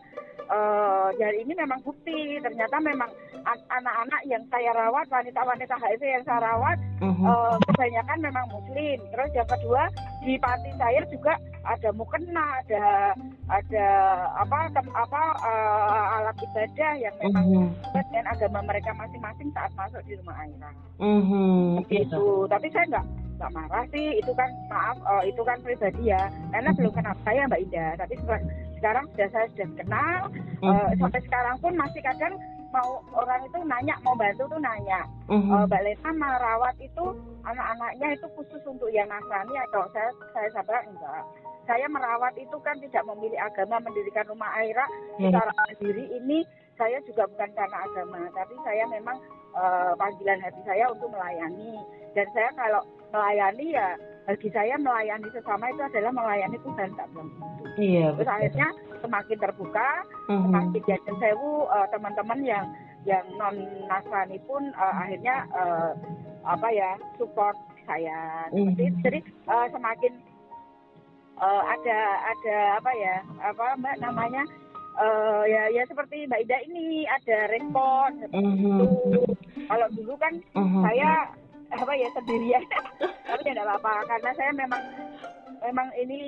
uh, 0.50 1.10
dari 1.18 1.44
ini 1.46 1.54
memang 1.54 1.80
bukti. 1.82 2.38
Ternyata 2.42 2.78
memang 2.82 3.10
anak-anak 3.46 4.22
yang 4.26 4.44
saya 4.50 4.72
rawat 4.74 5.06
wanita-wanita 5.10 5.76
HIV 5.78 6.02
yang 6.02 6.24
saya 6.26 6.42
rawat 6.42 6.78
mm-hmm. 7.02 7.26
uh, 7.26 7.58
kebanyakan 7.72 8.20
memang 8.22 8.46
muslim. 8.50 8.98
Terus 9.14 9.32
yang 9.34 9.50
kedua 9.50 9.84
di 10.26 10.36
panti 10.42 10.72
saya 10.78 11.02
juga 11.10 11.34
ada 11.66 11.90
mukena 11.98 12.46
ada 12.62 12.86
ada 13.50 13.88
apa 14.38 14.70
tem, 14.70 14.88
apa 14.94 15.24
uh, 15.42 16.16
alat 16.22 16.38
ibadah 16.38 16.92
yang 16.98 17.16
memang 17.22 17.46
mm-hmm. 17.46 18.02
dengan 18.14 18.26
agama 18.30 18.60
mereka 18.66 18.94
masing-masing 18.94 19.50
saat 19.54 19.74
masuk 19.74 20.02
di 20.06 20.14
rumah 20.22 20.38
Aira 20.38 20.70
mm-hmm. 21.02 21.90
itu 21.90 22.26
tapi 22.46 22.70
saya 22.70 22.86
nggak 22.94 23.06
nggak 23.36 23.52
marah 23.52 23.86
sih. 23.92 24.08
Itu 24.20 24.32
kan 24.34 24.50
maaf 24.72 24.98
uh, 25.04 25.24
itu 25.28 25.42
kan 25.44 25.60
pribadi 25.60 26.12
ya. 26.12 26.32
Karena 26.52 26.72
belum 26.72 26.92
kenal 26.96 27.16
saya 27.28 27.48
Mbak 27.48 27.62
Ida 27.68 27.88
tapi 28.00 28.16
sekarang 28.86 29.10
sudah 29.18 29.30
saya 29.34 29.46
sudah 29.58 29.70
kenal 29.82 30.22
mm-hmm. 30.30 30.70
uh, 30.70 30.94
sampai 31.02 31.22
sekarang 31.26 31.56
pun 31.58 31.74
masih 31.74 32.02
kadang 32.06 32.38
mau 32.70 33.02
orang 33.18 33.42
itu 33.42 33.58
nanya 33.66 33.98
mau 34.06 34.14
bantu 34.14 34.46
tuh 34.46 34.62
nanya 34.62 35.10
uh, 35.26 35.66
Mbak 35.66 35.82
Lena 35.82 36.12
merawat 36.14 36.78
itu 36.78 37.06
anak-anaknya 37.50 38.14
itu 38.14 38.30
khusus 38.38 38.62
untuk 38.70 38.94
yang 38.94 39.10
nasrani 39.10 39.58
atau 39.66 39.90
saya 39.90 40.14
saya 40.38 40.54
sabar 40.54 40.86
enggak 40.86 41.26
saya 41.66 41.90
merawat 41.90 42.38
itu 42.38 42.54
kan 42.62 42.78
tidak 42.78 43.02
memilih 43.10 43.42
agama 43.42 43.82
mendirikan 43.82 44.30
rumah 44.30 44.54
Aira 44.54 44.86
mm-hmm. 44.86 45.34
secara 45.34 45.50
mandiri 45.66 46.06
ini 46.22 46.46
saya 46.78 47.02
juga 47.10 47.26
bukan 47.26 47.50
karena 47.58 47.90
agama 47.90 48.22
tapi 48.38 48.54
saya 48.62 48.86
memang 48.94 49.18
uh, 49.56 49.92
panggilan 49.98 50.40
hati 50.44 50.62
saya 50.68 50.92
untuk 50.92 51.10
melayani 51.10 51.80
dan 52.14 52.28
saya 52.36 52.50
kalau 52.54 52.82
melayani 53.16 53.66
ya 53.74 53.96
bagi 54.28 54.50
saya 54.52 54.76
melayani 54.78 55.28
sesama 55.32 55.72
itu 55.72 55.82
adalah 55.82 56.12
melayani 56.12 56.58
Tuhan 56.62 56.90
tak 57.00 57.08
belum 57.16 57.30
Iya. 57.76 58.16
Terus 58.16 58.30
akhirnya 58.32 58.68
semakin 59.04 59.38
terbuka, 59.38 59.90
mm-hmm. 60.32 60.44
semakin 60.48 60.82
jajan 60.88 61.16
sewu 61.20 61.68
uh, 61.68 61.88
teman-teman 61.92 62.40
yang 62.42 62.66
yang 63.04 63.26
non 63.38 63.56
Nasrani 63.86 64.40
pun 64.48 64.72
uh, 64.80 64.96
akhirnya 64.96 65.46
uh, 65.52 65.92
apa 66.48 66.68
ya 66.72 66.96
support 67.20 67.60
saya. 67.84 68.48
Mm-hmm. 68.56 69.04
Jadi 69.04 69.20
uh, 69.52 69.68
semakin 69.76 70.14
uh, 71.38 71.64
ada 71.68 72.00
ada 72.32 72.58
apa 72.80 72.92
ya 72.96 73.16
apa 73.44 73.66
mbak 73.78 73.96
namanya 74.00 74.44
uh, 75.00 75.44
ya 75.48 75.64
ya 75.72 75.84
seperti 75.88 76.28
mbak 76.28 76.44
Ida 76.48 76.58
ini 76.68 77.06
ada 77.08 77.38
respon 77.52 78.12
mm-hmm. 78.32 78.80
itu. 78.82 78.88
Kalau 79.66 79.88
dulu 79.94 80.14
kan 80.20 80.34
mm-hmm. 80.56 80.84
saya 80.84 81.10
apa 81.74 81.94
ya 81.98 82.08
sendirian 82.14 82.64
tapi 83.28 83.42
tidak 83.52 83.66
apa-apa 83.68 84.06
karena 84.08 84.32
saya 84.38 84.52
memang 84.54 84.84
memang 85.66 85.88
ini 85.98 86.20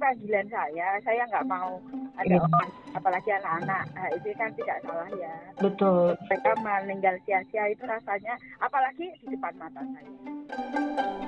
panggilan 0.00 0.48
saya 0.48 0.96
saya 1.04 1.22
nggak 1.28 1.46
mau 1.46 1.76
ada 2.16 2.32
ya. 2.32 2.40
orang 2.40 2.70
apalagi 2.96 3.30
anak-anak 3.36 3.84
nah, 3.92 4.08
itu 4.08 4.28
kan 4.40 4.50
tidak 4.56 4.78
salah 4.88 5.08
ya 5.20 5.34
betul 5.60 6.16
mereka 6.16 6.50
meninggal 6.58 7.14
sia-sia 7.28 7.64
itu 7.68 7.84
rasanya 7.84 8.34
apalagi 8.64 9.12
di 9.20 9.36
depan 9.36 9.54
mata 9.60 9.82
saya 9.84 11.22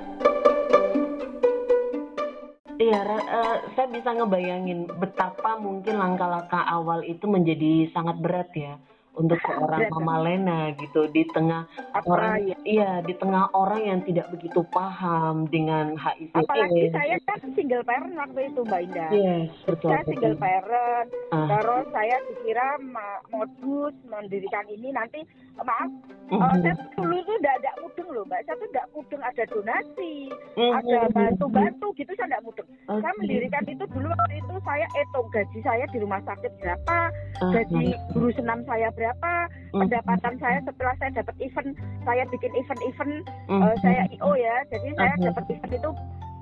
Iya, 2.77 3.01
uh, 3.01 3.57
saya 3.73 3.87
bisa 3.89 4.13
ngebayangin 4.13 4.85
betapa 5.01 5.57
mungkin 5.57 5.97
langkah-langkah 5.97 6.61
awal 6.61 7.01
itu 7.01 7.25
menjadi 7.25 7.89
sangat 7.89 8.21
berat 8.21 8.49
ya 8.53 8.77
untuk 9.17 9.41
seorang 9.41 9.89
Mama 9.89 10.15
Lena 10.21 10.59
gitu 10.73 11.09
di 11.09 11.25
tengah 11.27 11.65
Apa 11.91 12.05
orang 12.07 12.33
ya? 12.45 12.57
iya 12.63 12.91
di 13.01 13.13
tengah 13.13 13.49
orang 13.51 13.81
yang 13.81 13.99
tidak 14.01 14.29
begitu 14.29 14.61
paham 14.69 15.49
dengan 15.49 15.97
HIV 15.97 16.31
Apalagi 16.33 16.81
AIDS. 16.83 16.93
saya 16.93 17.15
kan 17.25 17.39
single 17.51 17.83
parent 17.83 18.13
waktu 18.13 18.39
itu 18.47 18.61
Mbak 18.61 18.81
Indah. 18.85 19.09
Yes, 19.09 19.49
betul. 19.65 19.89
Saya 19.89 20.03
single 20.05 20.33
betul. 20.33 20.43
parent, 20.43 21.07
Ah, 21.27 21.47
terus 21.49 21.85
saya 21.89 22.15
dikira 22.23 22.67
modus 23.27 23.93
mendirikan 24.05 24.65
ini 24.67 24.89
nanti 24.89 25.19
maaf 25.57 25.89
mhm, 26.29 26.37
eh, 26.37 26.53
saya 26.61 26.73
dulu 26.93 27.17
tuh 27.19 27.37
tidak 27.39 27.55
tidak 27.57 27.75
mudeng 27.81 28.07
loh 28.13 28.23
mbak 28.23 28.41
saya 28.45 28.55
tuh 28.55 28.69
tidak 28.69 28.87
mudeng 28.93 29.21
ada 29.23 29.43
donasi 29.49 30.13
mhm, 30.53 30.71
ada 30.71 30.97
bantu-bantu 31.09 31.87
gitu 31.95 32.11
saya 32.13 32.27
tidak 32.29 32.43
mudeng 32.45 32.67
oke. 32.85 33.01
saya 33.01 33.13
mendirikan 33.17 33.63
itu 33.65 33.83
dulu 33.89 34.07
waktu 34.07 34.35
itu 34.37 34.55
saya 34.61 34.85
hitung 34.93 35.27
gaji 35.33 35.59
saya 35.61 35.83
di 35.89 35.97
rumah 35.97 36.21
sakit 36.23 36.51
berapa 36.61 36.97
Ah, 37.37 37.53
gaji 37.53 37.93
guru 38.11 38.29
senam 38.33 38.65
saya 38.65 38.89
berapa 38.91 39.06
mhm, 39.11 39.79
pendapatan 39.79 40.33
saya 40.37 40.59
setelah 40.61 40.95
saya 40.97 41.11
dapat 41.13 41.35
event 41.39 41.69
saya 42.03 42.23
bikin 42.27 42.51
event-event 42.53 43.13
mhm, 43.47 43.61
eh, 43.61 43.75
saya 43.79 44.01
io 44.09 44.31
ya 44.33 44.55
jadi 44.67 44.87
saya 44.93 45.13
Mhm. 45.13 45.23
dapat 45.25 45.43
event 45.49 45.73
itu 45.73 45.89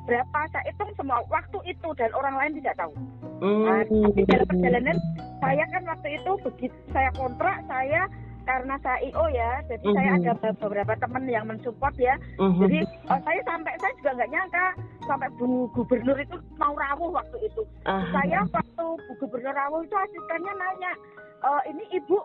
berapa 0.05 0.39
saya 0.49 0.63
hitung 0.65 0.91
semua 0.95 1.19
waktu 1.27 1.57
itu 1.65 1.89
dan 1.93 2.13
orang 2.13 2.35
lain 2.35 2.53
tidak 2.55 2.77
tahu 2.77 2.93
mhm, 3.41 3.65
Nah, 3.65 3.81
tapi 3.83 4.21
dalam 4.23 4.47
perjalanan 4.47 4.97
saya 5.37 5.63
kan 5.67 5.83
waktu 5.85 6.09
itu 6.15 6.31
begitu 6.41 6.77
saya 6.89 7.09
kontrak 7.13 7.57
saya 7.65 8.01
karena 8.45 8.77
saya 8.77 9.01
IO 9.03 9.25
ya, 9.27 9.57
jadi 9.65 9.85
saya 9.89 10.09
Mhm. 10.11 10.17
ada 10.19 10.31
be- 10.37 10.57
beberapa 10.61 10.93
teman 10.95 11.25
yang 11.25 11.49
mensupport 11.49 11.97
ya. 11.97 12.13
mhm, 12.37 12.61
Jadi 12.61 12.77
eh, 12.85 13.19
saya 13.19 13.41
sampai 13.41 13.73
saya 13.75 13.93
juga 13.97 14.11
nggak 14.13 14.29
nyangka 14.29 14.65
sampai 15.01 15.29
Bu 15.33 15.65
Gubernur 15.73 16.13
itu 16.15 16.37
mau 16.55 16.77
rawuh 16.77 17.09
waktu 17.09 17.37
itu. 17.41 17.65
aha, 17.83 18.05
Saya 18.13 18.45
waktu 18.47 18.85
Bu 19.01 19.13
Gubernur 19.17 19.49
rawuh 19.51 19.81
itu 19.81 19.97
asistennya 19.97 20.53
nanya, 20.53 20.93
"E, 21.41 21.49
ini 21.67 21.83
Ibu 21.91 22.17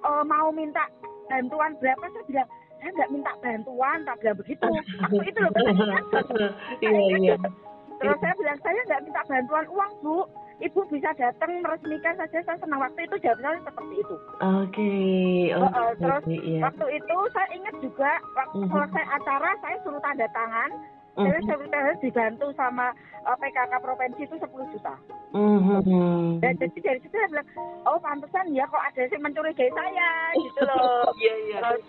eh, 0.00 0.22
mau 0.24 0.48
minta 0.50 0.84
bantuan 1.26 1.72
berapa? 1.76 2.04
Saya 2.08 2.24
bilang 2.24 2.48
saya 2.78 2.90
nggak 2.92 3.10
minta 3.10 3.32
bantuan, 3.38 3.98
tak 4.02 4.16
bilang 4.18 4.36
begitu. 4.36 4.66
Waktu 4.98 5.24
itu 5.24 5.38
loh, 5.38 5.50
saya 5.54 5.70
ingat. 5.72 6.04
iya 6.78 7.00
iya 7.18 7.36
Terus 7.98 8.18
saya 8.20 8.34
bilang 8.34 8.58
saya 8.60 8.80
nggak 8.84 9.02
minta 9.02 9.22
bantuan 9.26 9.66
uang 9.68 9.92
bu, 9.98 10.16
ibu 10.60 10.80
bisa 10.86 11.10
datang 11.12 11.50
meresmikan 11.58 12.14
saja 12.14 12.38
saya 12.38 12.56
senang 12.56 12.78
waktu 12.78 13.00
itu 13.02 13.16
jawabannya 13.18 13.60
seperti 13.60 13.94
itu. 13.98 14.16
oke 14.38 14.90
Oh, 15.50 15.66
oke 15.66 15.74
oh, 15.74 15.90
terus 15.98 16.22
iya 16.28 16.60
Waktu 16.62 16.86
itu 16.94 17.16
saya 17.28 17.48
ingat 17.52 17.74
juga 17.78 18.10
waktu 18.32 18.56
Mhm. 18.56 18.70
selesai 18.70 19.04
acara 19.12 19.50
saya 19.58 19.76
suruh 19.82 19.98
tanda 19.98 20.26
tangan, 20.30 20.70
Mhm, 21.18 21.26
jadi 21.26 21.66
saya 21.68 21.92
dibantu 21.98 22.46
sama 22.54 22.86
eh, 23.18 23.36
PKK 23.36 23.72
provinsi 23.82 24.22
itu 24.22 24.36
10 24.38 24.70
juta. 24.70 24.94
mhm. 25.34 26.38
Dan 26.40 26.54
jadi 26.56 26.78
dari 26.80 26.98
situ 27.02 27.12
saya 27.12 27.28
bilang, 27.28 27.48
oh 27.84 27.98
pantesan 27.98 28.54
ya 28.54 28.64
kok 28.64 28.80
ada 28.80 29.02
yang 29.04 29.20
mencurigai 29.20 29.68
saya 29.74 30.08
gitu 30.32 30.60
loh. 30.62 31.10
iya 31.20 31.34
iya 31.44 31.58
Terus, 31.60 31.82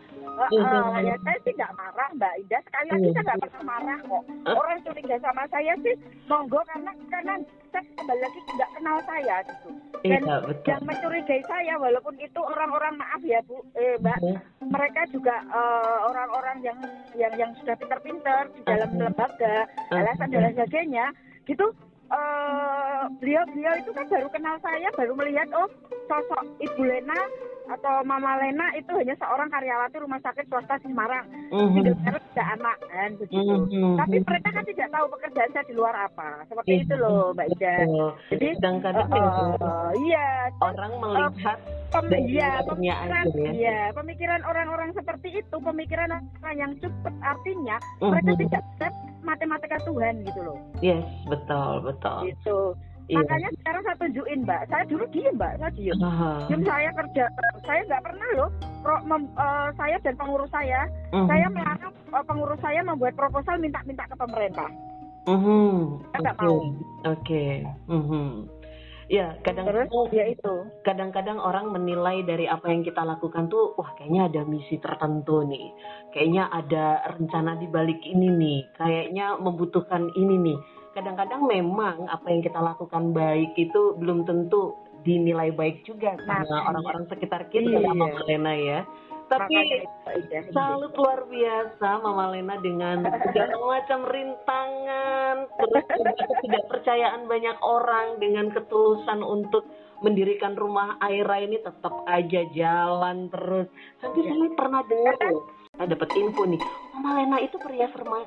eh, 0.52 0.60
eh, 0.60 1.00
ya 1.06 1.16
saya 1.22 1.38
sih 1.40 1.54
nggak 1.54 1.76
marah 1.78 2.10
Mbak 2.12 2.34
Indah. 2.42 2.62
Sekali 2.66 2.88
lagi 2.90 3.06
Iya. 3.06 3.14
saya 3.14 3.24
nggak 3.24 3.40
pernah 3.46 3.64
marah 3.64 4.00
kok. 4.02 4.24
Orang 4.50 4.80
curiga 4.84 5.16
sama 5.22 5.44
saya 5.48 5.74
sih 5.80 5.96
monggo 6.26 6.60
karena 6.66 6.92
karena 7.08 7.34
saya 7.70 7.84
kembali 7.96 8.22
lagi 8.22 8.40
nggak 8.50 8.72
kenal 8.76 8.98
saya 9.04 9.36
gitu. 9.44 9.70
Dan 10.00 10.22
iya 10.24 10.38
betul 10.40 10.68
yang 10.72 10.84
mencurigai 10.88 11.42
saya 11.44 11.74
walaupun 11.76 12.16
itu 12.18 12.40
orang-orang 12.40 12.94
maaf 12.96 13.22
ya 13.22 13.40
Bu, 13.44 13.60
eh 13.76 14.00
Mbak, 14.00 14.20
Mhm, 14.24 14.38
mereka 14.72 15.02
juga 15.12 15.36
eh, 15.44 15.98
orang-orang 16.08 16.58
yang 16.64 16.78
yang 17.16 17.34
yang 17.36 17.52
sudah 17.60 17.76
pinter-pinter 17.76 18.48
di 18.56 18.62
dalam 18.64 18.90
Mhm. 18.96 19.12
lembaga, 19.12 19.56
alasan 19.92 20.32
dan 20.32 20.42
lain 20.44 20.56
sebagainya, 20.56 21.06
gitu. 21.46 21.68
eh 22.10 23.04
beliau-beliau 23.22 23.74
itu 23.78 23.94
kan 23.94 24.10
baru 24.10 24.28
kenal 24.34 24.58
saya, 24.66 24.90
baru 24.98 25.14
melihat 25.14 25.46
oh 25.54 25.70
sosok 26.10 26.42
Ibu 26.58 26.82
Lena 26.82 27.14
atau 27.70 28.02
Mama 28.02 28.34
Lena 28.36 28.74
itu 28.74 28.90
hanya 28.92 29.14
seorang 29.16 29.48
karyawati 29.48 29.98
rumah 30.02 30.18
sakit 30.20 30.50
swasta 30.50 30.82
Semarang, 30.82 31.26
mhm, 31.54 31.70
single 31.78 31.98
parent 32.02 32.26
tidak 32.34 32.48
anak 32.58 32.78
kan 32.84 33.10
begitu. 33.16 33.54
mhm, 33.70 33.94
Tapi 33.96 34.16
mhm. 34.18 34.26
mereka 34.26 34.50
kan 34.50 34.66
tidak 34.66 34.88
tahu 34.90 35.06
pekerjaan 35.14 35.50
saya 35.54 35.66
di 35.66 35.74
luar 35.78 35.96
apa, 35.96 36.30
seperti 36.50 36.70
Iya, 36.70 36.82
itu 36.82 36.94
loh 36.98 37.24
Mbak 37.32 37.48
Ida. 37.54 37.76
Jadi 38.30 38.48
kadang-kadang 38.58 39.08
eh, 39.08 39.18
ya, 39.18 39.30
eh, 39.62 39.92
iya, 40.02 40.28
orang 40.60 40.92
melihat 40.98 41.60
Pem, 41.90 42.06
dari 42.06 42.22
iya, 42.30 42.50
pemikiran, 42.62 43.26
aja 43.26 43.34
ya. 43.34 43.52
iya, 43.52 43.80
pemikiran 43.94 44.42
orang-orang 44.46 44.90
seperti 44.94 45.42
itu, 45.42 45.56
pemikiran 45.58 46.10
orang 46.14 46.56
yang 46.56 46.72
cepat 46.78 47.14
artinya 47.20 47.78
mereka 47.98 48.32
Mhm. 48.34 48.40
tidak 48.46 48.62
accept 48.62 48.98
matematika 49.20 49.78
Tuhan 49.84 50.14
gitu 50.22 50.40
loh. 50.42 50.58
Yes, 50.80 51.02
betul, 51.26 51.82
betul. 51.82 52.18
Gitu. 52.26 52.58
Iya. 53.10 53.26
Makanya 53.26 53.50
sekarang 53.58 53.82
saya 53.82 53.98
tunjukin 53.98 54.40
mbak, 54.46 54.62
saya 54.70 54.84
dulu 54.86 55.04
diem 55.10 55.34
mbak, 55.34 55.54
saya 55.58 55.72
diem. 55.74 55.98
Aha. 55.98 56.32
Diem 56.46 56.62
saya 56.62 56.90
kerja, 56.94 57.26
saya 57.66 57.82
nggak 57.90 58.04
pernah 58.06 58.30
loh. 58.38 58.50
Pro, 58.86 58.96
mem- 59.02 59.34
eh, 59.34 59.70
saya 59.76 59.96
dan 60.06 60.14
pengurus 60.14 60.52
saya, 60.54 60.86
Mhm. 61.10 61.26
saya 61.26 61.46
melarang 61.50 61.94
eh, 62.10 62.24
pengurus 62.26 62.60
saya 62.62 62.80
membuat 62.86 63.14
proposal 63.18 63.58
minta-minta 63.58 64.06
ke 64.06 64.14
pemerintah. 64.14 64.70
Mhm. 65.26 66.06
Saya 66.06 66.20
nggak 66.22 66.38
Oke. 66.38 66.46
mau. 66.46 66.58
Oke. 67.10 67.46
Mhm. 67.90 68.28
Ya, 69.10 69.34
Terus 69.34 69.42
kadang-kadang 69.42 69.88
ya 70.14 70.26
itu. 70.30 70.54
kadang-kadang 70.86 71.42
orang 71.42 71.74
menilai 71.74 72.22
dari 72.22 72.46
apa 72.46 72.70
yang 72.70 72.86
kita 72.86 73.02
lakukan 73.02 73.50
tuh, 73.50 73.74
wah 73.74 73.98
kayaknya 73.98 74.30
ada 74.30 74.42
misi 74.46 74.78
tertentu 74.78 75.42
nih, 75.50 75.74
kayaknya 76.14 76.46
ada 76.46 77.10
rencana 77.18 77.58
di 77.58 77.66
balik 77.66 78.06
ini 78.06 78.30
nih, 78.30 78.60
kayaknya 78.78 79.34
membutuhkan 79.42 80.14
ini 80.14 80.54
nih. 80.54 80.58
Kadang-kadang 80.90 81.46
memang 81.46 82.10
apa 82.10 82.28
yang 82.28 82.42
kita 82.42 82.58
lakukan 82.58 83.14
baik 83.14 83.54
itu 83.56 83.94
belum 83.96 84.26
tentu 84.26 84.74
dinilai 85.02 85.54
baik 85.54 85.86
juga 85.86 86.18
sama 86.26 86.44
Makanya. 86.44 86.68
orang-orang 86.68 87.04
sekitar 87.08 87.42
kita, 87.48 87.70
Iya. 87.72 87.88
Mama 87.88 88.10
Lena 88.26 88.54
ya. 88.54 88.80
Tapi 89.30 89.86
Ida. 90.10 90.50
salut 90.50 90.90
luar 90.98 91.30
biasa 91.30 92.02
Mama 92.02 92.34
Lena 92.34 92.58
dengan 92.58 93.06
segala 93.06 93.56
macam 93.62 94.00
rintangan, 94.10 95.36
terus 95.54 95.86
ketidakpercayaan 96.18 97.30
banyak 97.30 97.58
orang 97.62 98.18
dengan 98.18 98.50
ketulusan 98.50 99.22
untuk 99.22 99.70
mendirikan 100.02 100.58
rumah 100.58 100.98
Aira 100.98 101.46
ini 101.46 101.62
tetap 101.62 101.94
aja 102.10 102.42
jalan 102.50 103.30
terus. 103.30 103.70
Sampai 104.02 104.26
saya 104.26 104.50
pernah 104.58 104.82
dengar 104.90 105.16
loh, 105.22 105.46
saya 105.78 105.88
dapat 105.88 106.10
info 106.18 106.44
nih, 106.50 106.62
Mama 106.98 107.22
Lena 107.22 107.38
itu 107.38 107.56
perias 107.62 107.94
rumah, 107.94 108.26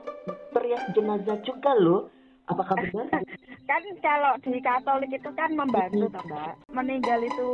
perias 0.55 0.87
jenazah 0.95 1.43
juga 1.43 1.75
loh. 1.75 2.15
Apakah 2.53 2.77
benar? 2.77 3.09
kan 3.73 3.83
kalau 4.05 4.33
di 4.45 4.61
Katolik 4.61 5.13
itu 5.17 5.31
kan 5.33 5.51
membantu 5.57 6.13
toh 6.13 6.23
mbak 6.29 6.55
meninggal 6.77 7.25
itu 7.25 7.49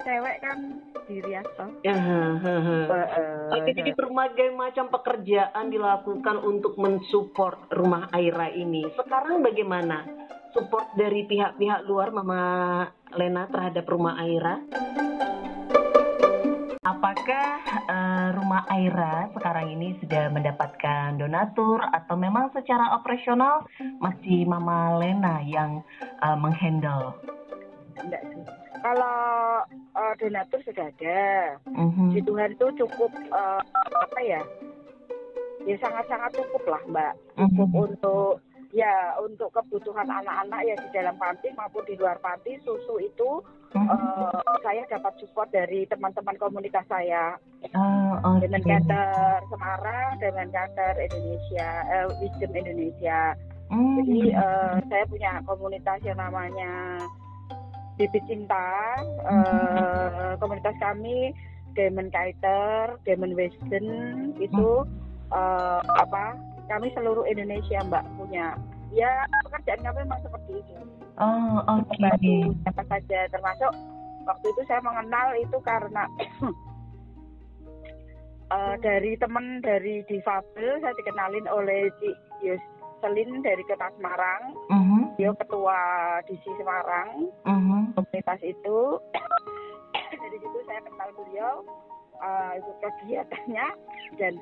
cewek 0.00 0.36
kan 0.40 0.58
dirias 1.04 1.48
toh 1.60 1.68
Ya, 1.84 1.96
ha, 1.98 2.22
ha, 2.40 2.54
ha. 2.64 2.78
Heeh. 2.88 3.48
Oke, 3.52 3.70
jadi 3.76 3.92
berbagai 3.92 4.48
macam 4.56 4.88
pekerjaan 4.88 5.68
dilakukan 5.68 6.36
untuk 6.40 6.80
mensupport 6.80 7.68
rumah 7.74 8.08
Aira 8.16 8.48
ini. 8.48 8.88
Sekarang 8.96 9.44
bagaimana 9.44 10.08
support 10.56 10.88
dari 10.96 11.28
pihak-pihak 11.28 11.84
luar 11.84 12.12
Mama 12.12 12.40
Lena 13.12 13.44
terhadap 13.48 13.84
rumah 13.88 14.16
Aira? 14.20 14.64
Apakah 16.88 17.48
eh, 17.84 18.28
rumah 18.32 18.64
Aira 18.66 19.28
sekarang 19.36 19.68
ini 19.68 20.00
sudah 20.00 20.32
mendapatkan 20.32 21.20
donatur 21.20 21.84
atau 21.84 22.16
memang 22.16 22.48
secara 22.56 22.96
operasional 22.96 23.68
masih 24.00 24.48
Mama 24.48 24.96
Lena 24.96 25.44
yang 25.44 25.84
eh, 26.00 26.36
menghandle? 26.36 27.12
enggak 27.98 28.22
sih 28.24 28.40
kalau 28.80 29.20
eh, 29.68 30.12
donatur 30.16 30.60
sudah 30.64 30.88
ada 30.88 31.20
Mhm. 31.68 32.14
di 32.14 32.20
Tuhan 32.24 32.56
itu 32.56 32.66
cukup 32.80 33.12
eh, 33.12 33.60
apa 33.76 34.20
ya 34.24 34.40
ya 35.68 35.76
sangat-sangat 35.76 36.40
cukup 36.40 36.62
lah 36.72 36.82
mbak 36.88 37.12
cukup 37.36 37.68
Mhm. 37.68 37.80
untuk 37.84 38.32
ya 38.72 39.12
untuk 39.18 39.52
kebutuhan 39.52 40.08
anak-anak 40.08 40.60
ya 40.62 40.74
di 40.78 40.88
dalam 40.94 41.20
panti 41.20 41.52
maupun 41.52 41.84
di 41.84 42.00
luar 42.00 42.16
panti 42.22 42.56
susu 42.62 42.96
itu 42.96 43.44
Eh, 43.76 44.32
saya 44.64 44.82
dapat 44.88 45.12
support 45.20 45.52
dari 45.52 45.84
teman-teman 45.92 46.36
komunitas 46.40 46.84
saya. 46.88 47.36
Oh, 47.76 48.16
oke. 48.24 48.40
dengan 48.40 48.62
kader 48.64 49.44
Semarang 49.50 50.10
dengan 50.22 50.48
kader 50.48 50.94
Indonesia 50.96 51.68
eh, 51.92 52.06
Wisdom 52.22 52.52
Indonesia. 52.56 53.36
Hmm. 53.68 54.00
jadi 54.00 54.32
eh, 54.32 54.74
saya 54.88 55.04
punya 55.12 55.32
komunitas 55.44 56.00
yang 56.00 56.16
namanya 56.16 57.04
Bibit 58.00 58.24
Cinta. 58.24 58.96
Eh, 59.04 60.32
komunitas 60.40 60.72
kami 60.80 61.36
Demon 61.76 62.08
Kiter 62.08 62.96
Demon 63.04 63.36
Wisdom 63.36 63.84
itu 64.40 64.68
eh, 65.28 65.80
apa 65.84 66.40
kami 66.72 66.88
seluruh 66.96 67.28
Indonesia 67.28 67.84
mbak 67.84 68.04
punya 68.16 68.56
ya 68.92 69.10
pekerjaan 69.44 69.80
kami 69.84 69.98
memang 70.04 70.20
seperti 70.24 70.52
itu. 70.64 70.74
Oh, 71.18 71.58
oke. 71.66 71.92
membantu 71.98 72.54
siapa 72.62 72.82
saja 72.86 73.20
termasuk 73.32 73.72
waktu 74.24 74.46
itu 74.52 74.62
saya 74.68 74.80
mengenal 74.84 75.28
itu 75.40 75.58
karena 75.64 76.04
eh, 78.56 78.74
dari 78.80 79.12
teman 79.18 79.60
dari 79.60 80.04
difabel 80.06 80.78
saya 80.80 80.94
dikenalin 80.96 81.46
oleh 81.50 81.90
Ci 81.98 82.10
Yoselin 82.46 83.42
dari 83.42 83.62
Kota 83.66 83.90
Semarang. 83.98 84.42
Mhm, 84.70 85.18
dia 85.18 85.34
ketua 85.34 85.78
DC 86.30 86.44
Semarang. 86.56 87.32
Mhm. 87.44 87.98
komunitas 87.98 88.40
itu. 88.46 88.78
Dari 90.18 90.36
situ 90.44 90.58
saya 90.68 90.80
kenal 90.84 91.08
kenal 91.08 91.10
beliau 91.24 91.52
uh, 92.20 92.52
ikut 92.58 92.76
kegiatannya. 92.84 93.66
Dan 94.20 94.32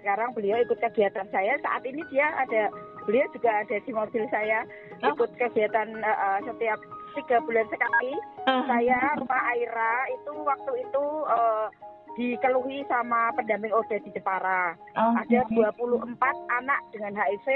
sekarang 0.00 0.32
beliau 0.36 0.60
ikut 0.62 0.78
kegiatan 0.80 1.28
saya. 1.30 1.56
Saat 1.62 1.84
ini 1.84 2.00
dia 2.12 2.28
ada 2.38 2.72
beliau 3.04 3.26
juga 3.30 3.50
ada 3.58 3.76
di 3.76 3.90
mobil 3.90 4.24
saya 4.28 4.64
Oh. 5.00 5.12
ikut 5.12 5.30
kegiatan 5.36 5.88
uh, 5.96 6.08
uh, 6.08 6.38
setiap 6.42 6.78
tiga 7.14 7.36
bulan 7.40 7.66
sekali 7.68 8.12
Ah. 8.44 8.64
saya 8.64 8.96
rumah 9.16 9.42
Aira 9.48 9.94
itu 10.10 10.32
waktu 10.38 10.72
itu 10.80 11.04
uh, 11.26 11.66
dikeluhi 12.14 12.86
sama 12.86 13.34
pendamping 13.34 13.70
ODA 13.70 13.98
di 13.98 14.10
Jepara 14.10 14.72
Oh, 14.94 15.12
ada 15.14 15.38
oke. 15.42 15.52
24 15.52 16.14
anak 16.54 16.80
dengan 16.90 17.12
HIV 17.12 17.46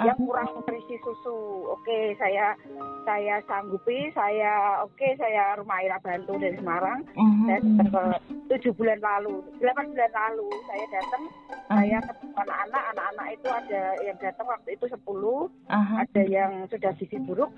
yang 0.00 0.16
Ah. 0.16 0.22
kurang 0.22 0.48
nutrisi 0.54 0.96
susu. 1.00 1.38
Oke, 1.68 2.16
saya 2.16 2.56
saya 3.04 3.36
sanggupi, 3.44 4.08
saya 4.10 4.80
oke 4.80 5.08
saya 5.16 5.54
rumah 5.54 5.78
Aira 5.78 6.00
bantu 6.00 6.36
dari 6.36 6.56
Semarang. 6.56 7.04
Mhm. 7.12 7.44
Saya 7.46 7.60
tujuh 8.48 8.72
bulan 8.74 8.98
lalu, 8.98 9.40
delapan 9.58 9.92
bulan 9.92 10.12
lalu 10.12 10.48
saya 10.64 10.84
datang, 10.90 11.22
saya 11.68 11.96
ketemu 12.02 12.34
anak-anak, 12.34 12.84
anak-anak 12.90 13.26
itu 13.30 13.48
ada 13.48 13.82
yang 14.02 14.16
datang 14.18 14.46
waktu 14.46 14.68
itu 14.74 14.84
10, 14.88 15.38
Aha. 15.68 15.94
ada 16.02 16.22
yang 16.24 16.52
sudah 16.66 16.90
gizi 16.96 17.18
buruk. 17.20 17.50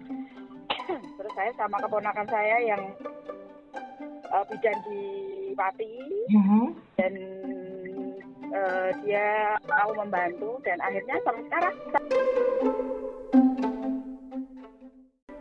Terus 1.16 1.32
saya 1.32 1.50
sama 1.54 1.78
keponakan 1.78 2.26
saya 2.26 2.56
yang 2.60 2.82
eh, 4.32 4.44
bidan 4.48 4.78
di 4.88 5.00
Pati 5.52 5.92
Mhm. 6.32 6.64
dan 6.96 7.12
eh, 8.52 8.88
dia 9.02 9.26
mau 9.64 9.90
membantu 9.94 10.60
dan 10.62 10.78
akhirnya 10.78 11.16
sampai 11.22 11.42
sekarang 11.44 11.74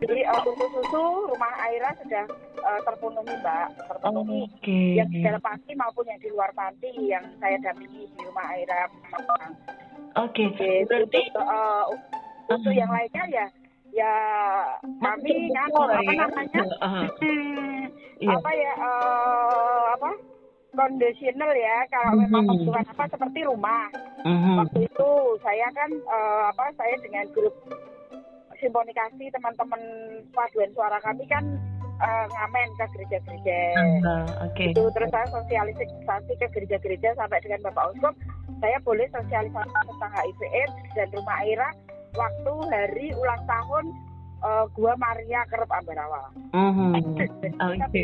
jadi 0.02 0.18
eh, 0.26 0.42
untuk 0.42 0.68
susu 0.74 1.04
rumah 1.30 1.54
Aira 1.62 1.94
sudah 2.02 2.26
eh, 2.58 2.80
terpenuhi 2.82 3.34
mbak 3.38 3.68
terpenuhi 3.86 4.42
Oke. 4.50 4.80
yang 4.98 5.08
di 5.08 5.20
dalam 5.22 5.40
panti 5.40 5.72
maupun 5.76 6.06
yang 6.08 6.20
di 6.20 6.30
luar 6.30 6.50
panti 6.52 6.90
yang 7.06 7.24
saya 7.38 7.58
dampingi 7.62 8.10
di 8.10 8.20
rumah 8.26 8.46
Aira 8.50 8.90
Oke. 10.12 10.44
Oke, 10.52 10.72
Berarti 10.90 11.22
untuk, 11.32 11.88
untuk 12.52 12.74
yang 12.76 12.92
lainnya 12.92 13.24
ya 13.30 13.46
ya 13.92 14.14
kami 15.04 15.52
kan 15.52 15.68
apa 15.68 16.00
ya. 16.00 16.12
namanya 16.16 16.64
Aha. 16.80 17.02
hmm, 17.20 17.84
Iya. 18.22 18.38
apa 18.38 18.52
ya 18.56 18.72
eh, 18.74 19.84
apa 19.96 20.10
kondisional 20.72 21.52
ya 21.52 21.78
kalau 21.90 22.16
memang 22.18 22.44
Mhm. 22.44 22.50
kebutuhan 22.56 22.86
apa 22.88 23.04
seperti 23.10 23.40
rumah 23.44 23.86
Mhm. 24.24 24.56
waktu 24.58 24.80
itu 24.88 25.10
saya 25.44 25.68
kan 25.72 25.90
eh, 25.92 26.44
apa 26.48 26.66
saya 26.76 26.96
dengan 27.04 27.26
grup 27.32 27.56
simponikasi 28.56 29.26
teman-teman 29.32 29.82
paduan 30.32 30.72
suara 30.72 30.98
kami 31.02 31.26
kan 31.28 31.44
eh, 32.02 32.26
ngamen 32.30 32.70
ke 32.78 32.86
gereja-gereja 32.98 33.60
Ah, 34.02 34.26
Oke. 34.50 34.74
itu 34.74 34.84
terus 34.90 35.10
saya 35.12 35.28
sosialisasi 35.30 36.34
ke 36.34 36.48
gereja-gereja 36.50 37.14
sampai 37.14 37.38
dengan 37.42 37.62
Bapak 37.70 37.94
Uskup 37.94 38.16
saya 38.58 38.78
boleh 38.82 39.06
sosialisasi 39.10 39.70
tentang 39.86 40.12
HIV 40.14 40.40
AIDS 40.50 40.76
dan 40.94 41.08
rumah 41.12 41.38
Aira 41.42 41.70
waktu 42.14 42.54
hari 42.70 43.08
ulang 43.14 43.44
tahun 43.46 43.86
eh, 44.42 44.66
Gua 44.74 44.94
Maria 44.98 45.42
Kerep 45.48 45.70
Ambarawa. 45.70 46.30
Mhm. 46.54 46.92
Oke. 47.72 48.04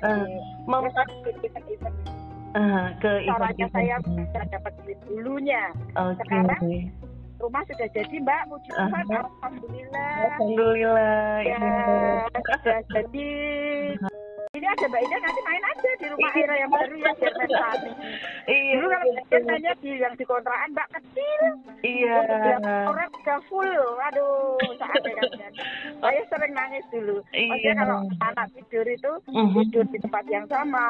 Eh, 0.00 0.26
mau 0.64 0.80
Terus 0.82 0.94
saya 0.94 1.14
event-event 1.42 1.96
ah, 2.54 2.86
ke 2.98 3.10
caranya 3.26 3.66
saya 3.70 3.96
bisa 4.02 4.40
dapat 4.50 4.72
duit 4.82 4.98
dulunya. 5.06 5.64
Oke. 5.94 6.18
sekarang 6.22 6.62
Rumah 7.40 7.64
sudah 7.72 7.88
jadi 7.96 8.16
Mbak, 8.20 8.42
puji 8.52 8.68
Tuhan, 8.68 8.92
Aha. 8.92 9.20
Alhamdulillah. 9.24 10.12
Alhamdulillah. 10.28 11.40
Ya, 11.40 11.56
Iya. 11.56 12.52
sudah 12.60 12.80
jadi. 12.92 13.28
Ada 14.80 14.88
Mbak 14.88 15.02
Ida 15.04 15.16
nanti 15.20 15.40
main 15.44 15.60
aja 15.62 15.90
di 15.92 16.06
rumah 16.08 16.32
Aira 16.32 16.54
yang 16.56 16.70
baru 16.72 16.94
ya 16.96 17.12
biar 17.12 17.32
tani. 17.36 17.90
Iya. 18.48 18.72
Dulu 18.72 18.86
kalau 18.88 19.12
biasanya 19.28 19.72
di 19.76 19.90
yang 19.92 20.14
di 20.16 20.24
kontrakan 20.24 20.68
Mbak 20.72 20.88
kecil, 20.96 21.42
Iya. 21.84 22.12
Orang 22.88 23.08
udah 23.12 23.38
full, 23.44 23.72
aduh, 24.08 24.56
saat 24.80 25.04
kan. 25.04 25.52
Saya 26.00 26.22
sering 26.32 26.52
nangis 26.56 26.84
dulu. 26.88 27.20
Maksudnya 27.28 27.60
Iya. 27.60 27.72
kalau 27.76 27.96
anak 28.24 28.46
tidur 28.56 28.86
itu 28.88 29.12
Mhm. 29.28 29.52
tidur 29.68 29.84
di 29.84 29.98
tempat 30.00 30.24
yang 30.32 30.46
sama, 30.48 30.84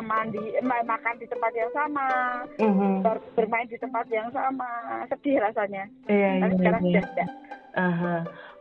mandi, 0.00 0.40
makan 0.64 1.14
di 1.20 1.26
tempat 1.28 1.52
yang 1.52 1.68
sama, 1.76 2.08
Mhm. 2.56 3.04
ber- 3.04 3.24
bermain 3.36 3.68
di 3.68 3.76
tempat 3.76 4.08
yang 4.08 4.32
sama, 4.32 4.70
sedih 5.12 5.36
rasanya. 5.36 5.84
Iya, 6.08 6.40
Tapi 6.40 6.48
iya, 6.48 6.56
sekarang 6.56 6.80
iya. 6.80 6.88
sudah 6.88 7.04
tidak. 7.12 7.28
Aha. 7.74 8.14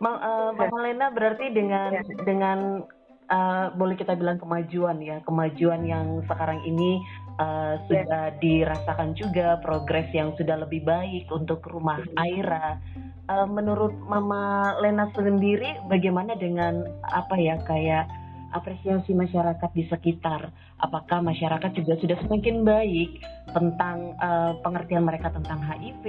Ma- 0.03 0.19
eh, 0.19 0.49
Mama 0.59 0.77
Lena 0.83 1.07
berarti 1.07 1.45
dengan 1.55 1.95
dengan 2.25 2.83
eh, 3.27 3.65
boleh 3.75 3.95
kita 3.95 4.15
bilang 4.17 4.39
kemajuan 4.39 4.99
ya, 4.99 5.19
kemajuan 5.23 5.83
yang 5.87 6.21
sekarang 6.27 6.59
ini 6.67 6.99
eh, 7.39 7.73
sudah 7.87 8.35
dirasakan 8.39 9.15
juga 9.17 9.59
progres 9.63 10.09
yang 10.11 10.35
sudah 10.35 10.59
lebih 10.61 10.83
baik 10.83 11.29
untuk 11.31 11.63
rumah 11.67 12.01
Aira. 12.19 12.79
Eh, 13.23 13.47
menurut 13.47 13.95
Mama 14.03 14.75
Lena 14.83 15.07
sendiri 15.15 15.79
bagaimana 15.87 16.35
dengan 16.35 16.83
apa 17.07 17.39
ya 17.39 17.55
kayak 17.63 18.11
apresiasi 18.53 19.15
masyarakat 19.15 19.71
di 19.73 19.87
sekitar? 19.89 20.53
Apakah 20.83 21.23
masyarakat 21.23 21.71
juga 21.73 21.95
sudah 22.03 22.19
semakin 22.27 22.67
baik 22.67 23.23
tentang 23.55 24.13
eh, 24.19 24.51
pengertian 24.61 25.07
mereka 25.07 25.31
tentang 25.31 25.63
HIV? 25.63 26.05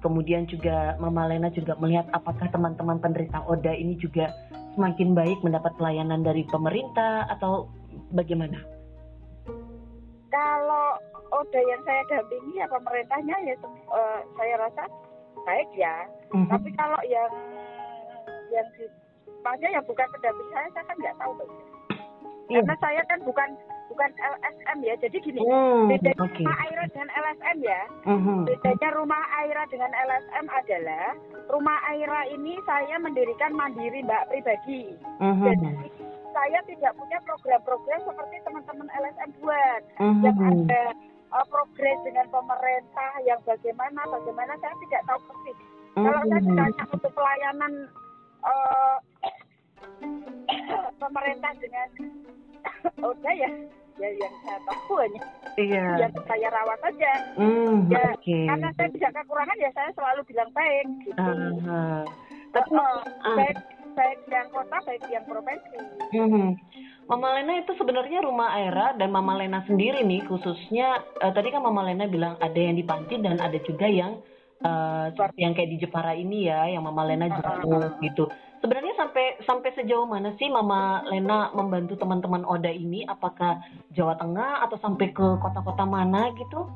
Kemudian 0.00 0.48
juga 0.48 0.96
Mama 0.96 1.28
Lena 1.28 1.52
juga 1.52 1.76
melihat 1.76 2.08
apakah 2.10 2.48
teman-teman 2.48 2.98
penderita 2.98 3.44
ODA 3.44 3.76
ini 3.76 4.00
juga 4.00 4.32
semakin 4.74 5.14
baik 5.16 5.38
mendapat 5.42 5.72
pelayanan 5.76 6.22
dari 6.22 6.46
pemerintah 6.48 7.26
atau 7.30 7.66
bagaimana? 8.14 8.58
Kalau 10.30 10.98
Oda 11.30 11.60
yang 11.62 11.82
saya 11.86 12.02
dampingi 12.10 12.58
ya 12.58 12.66
pemerintahnya 12.66 13.36
ya 13.46 13.54
eh, 13.54 14.18
saya 14.34 14.54
rasa 14.58 14.82
baik 15.46 15.70
ya. 15.78 16.06
Mhm. 16.34 16.48
Tapi 16.50 16.68
kalau 16.74 17.00
yang 17.06 17.32
yang 18.50 18.66
di 18.74 18.86
maksudnya 19.40 19.70
yang 19.78 19.84
bukan 19.86 20.06
pendamping 20.10 20.50
saya 20.52 20.68
saya 20.74 20.84
kan 20.86 20.96
nggak 20.98 21.16
tahu. 21.18 21.32
Iya. 22.50 22.60
Karena 22.66 22.76
saya 22.82 23.02
kan 23.06 23.18
bukan 23.22 23.48
bukan 23.90 24.10
LSM 24.14 24.78
ya. 24.80 24.94
Jadi 24.96 25.16
gini, 25.18 25.40
Hmm, 25.42 25.90
bedanya 25.90 26.22
Oke. 26.22 26.40
rumah 26.40 26.56
Aira 26.62 26.84
dengan 26.86 27.08
LSM 27.10 27.56
ya. 27.60 27.80
Mhm. 28.06 28.38
Bedanya 28.46 28.88
rumah 28.94 29.22
Aira 29.42 29.62
dengan 29.66 29.90
LSM 29.92 30.46
adalah 30.46 31.06
rumah 31.50 31.78
Aira 31.90 32.20
ini 32.30 32.54
saya 32.62 32.96
mendirikan 32.96 33.50
mandiri 33.52 34.00
Mbak 34.00 34.30
pribadi. 34.30 34.94
Mhm. 35.18 35.42
Jadi 35.44 35.70
saya 36.30 36.58
tidak 36.62 36.92
punya 36.94 37.18
program-program 37.26 38.00
seperti 38.06 38.36
teman-teman 38.46 38.88
LSM 38.94 39.30
buat 39.42 39.82
Mhm. 39.98 40.22
yang 40.22 40.38
ada 40.38 40.84
uh, 41.30 41.46
progres 41.46 41.98
dengan 42.06 42.26
pemerintah 42.30 43.10
yang 43.22 43.38
bagaimana 43.42 44.00
bagaimana 44.04 44.54
saya 44.58 44.74
tidak 44.80 45.02
tahu 45.04 45.20
persis. 45.26 45.58
Kalau 45.90 46.22
saya 46.22 46.40
ditanya 46.40 46.84
untuk 46.90 47.12
pelayanan 47.12 47.72
uh, 48.42 48.96
pemerintah 51.02 51.52
dengan 51.58 51.88
Oda 53.08 53.30
ya 53.32 53.50
ya 54.00 54.08
yang 54.16 54.34
saya 54.42 54.58
tahu 54.64 54.94
hanya 54.96 55.22
Iya. 55.54 55.84
yang 56.00 56.12
saya 56.24 56.48
rawat 56.48 56.78
saja. 56.80 57.12
Hmm, 57.36 57.76
Ya, 57.86 58.16
Oke. 58.16 58.38
Karena 58.48 58.68
saya 58.72 58.88
tidak 58.90 59.12
kekurangan 59.14 59.56
ya 59.58 59.70
saya 59.70 59.90
selalu 59.92 60.20
bilang 60.24 60.50
baik 60.50 60.86
gitu. 61.04 61.20
Aha. 61.20 61.82
Tapi 62.50 62.70
Uh, 62.72 63.36
baik 63.36 63.58
baik 63.92 64.18
yang 64.26 64.48
kota 64.48 64.76
baik 64.82 65.02
yang 65.06 65.22
provinsi. 65.22 65.76
Mhm. 66.10 66.46
Mama 67.06 67.34
Lena 67.34 67.58
itu 67.58 67.74
sebenarnya 67.74 68.22
rumah 68.22 68.54
Aira 68.54 68.94
dan 68.94 69.10
Mama 69.10 69.34
Lena 69.34 69.66
sendiri 69.66 70.00
nih 70.00 70.22
khususnya 70.24 70.88
eh, 71.18 71.32
tadi 71.34 71.50
kan 71.50 71.58
Mama 71.60 71.82
Lena 71.82 72.06
bilang 72.06 72.38
ada 72.38 72.54
yang 72.54 72.74
di 72.74 72.86
panti 72.86 73.18
dan 73.18 73.36
ada 73.36 73.58
juga 73.60 73.84
yang 73.84 74.22
eh, 74.60 75.06
seperti 75.10 75.38
yang 75.42 75.52
kayak 75.52 75.70
di 75.70 75.78
Jepara 75.78 76.14
ini 76.14 76.46
ya 76.46 76.70
yang 76.70 76.86
Mama 76.86 77.02
Lena 77.02 77.26
Ah, 77.28 77.50
ah, 77.50 77.58
ah. 77.58 77.98
gitu. 77.98 78.30
Sebenarnya 78.60 78.92
sampai 78.92 79.40
sampai 79.48 79.72
sejauh 79.72 80.04
mana 80.04 80.36
sih 80.36 80.52
Mama 80.52 81.00
Lena 81.08 81.48
membantu 81.56 81.96
teman-teman 81.96 82.44
Oda 82.44 82.68
ini? 82.68 83.08
Apakah 83.08 83.56
Jawa 83.96 84.20
Tengah 84.20 84.68
atau 84.68 84.76
sampai 84.76 85.08
ke 85.10 85.26
kota-kota 85.40 85.88
mana 85.88 86.28
gitu? 86.36 86.68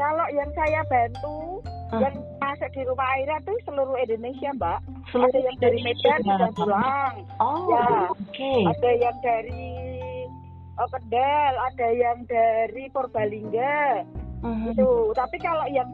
Kalau 0.00 0.26
yang 0.32 0.48
saya 0.56 0.80
bantu 0.88 1.60
Ah. 1.92 2.00
yang 2.00 2.16
masuk 2.40 2.72
di 2.72 2.80
rumah 2.88 3.04
Aira 3.12 3.36
tuh 3.44 3.52
seluruh 3.68 4.00
Indonesia, 4.00 4.48
Mbak. 4.56 4.78
Seluruh 5.12 5.28
ada 5.28 5.40
yang 5.44 5.56
dari. 5.60 5.78
Medan 5.84 6.18
sudah 6.24 6.50
pulang, 6.56 7.14
Oh, 7.36 7.68
Ya. 7.68 8.08
oke. 8.08 8.54
ada 8.72 8.90
yang 8.96 9.16
dari 9.20 9.68
oh, 10.80 10.88
Kendal, 10.88 11.52
ada 11.60 11.88
yang 11.92 12.18
dari 12.24 12.88
Purbalingga. 12.88 14.08
Mhm. 14.40 14.72
Itu. 14.72 15.12
Tapi 15.12 15.36
kalau 15.36 15.68
yang 15.68 15.92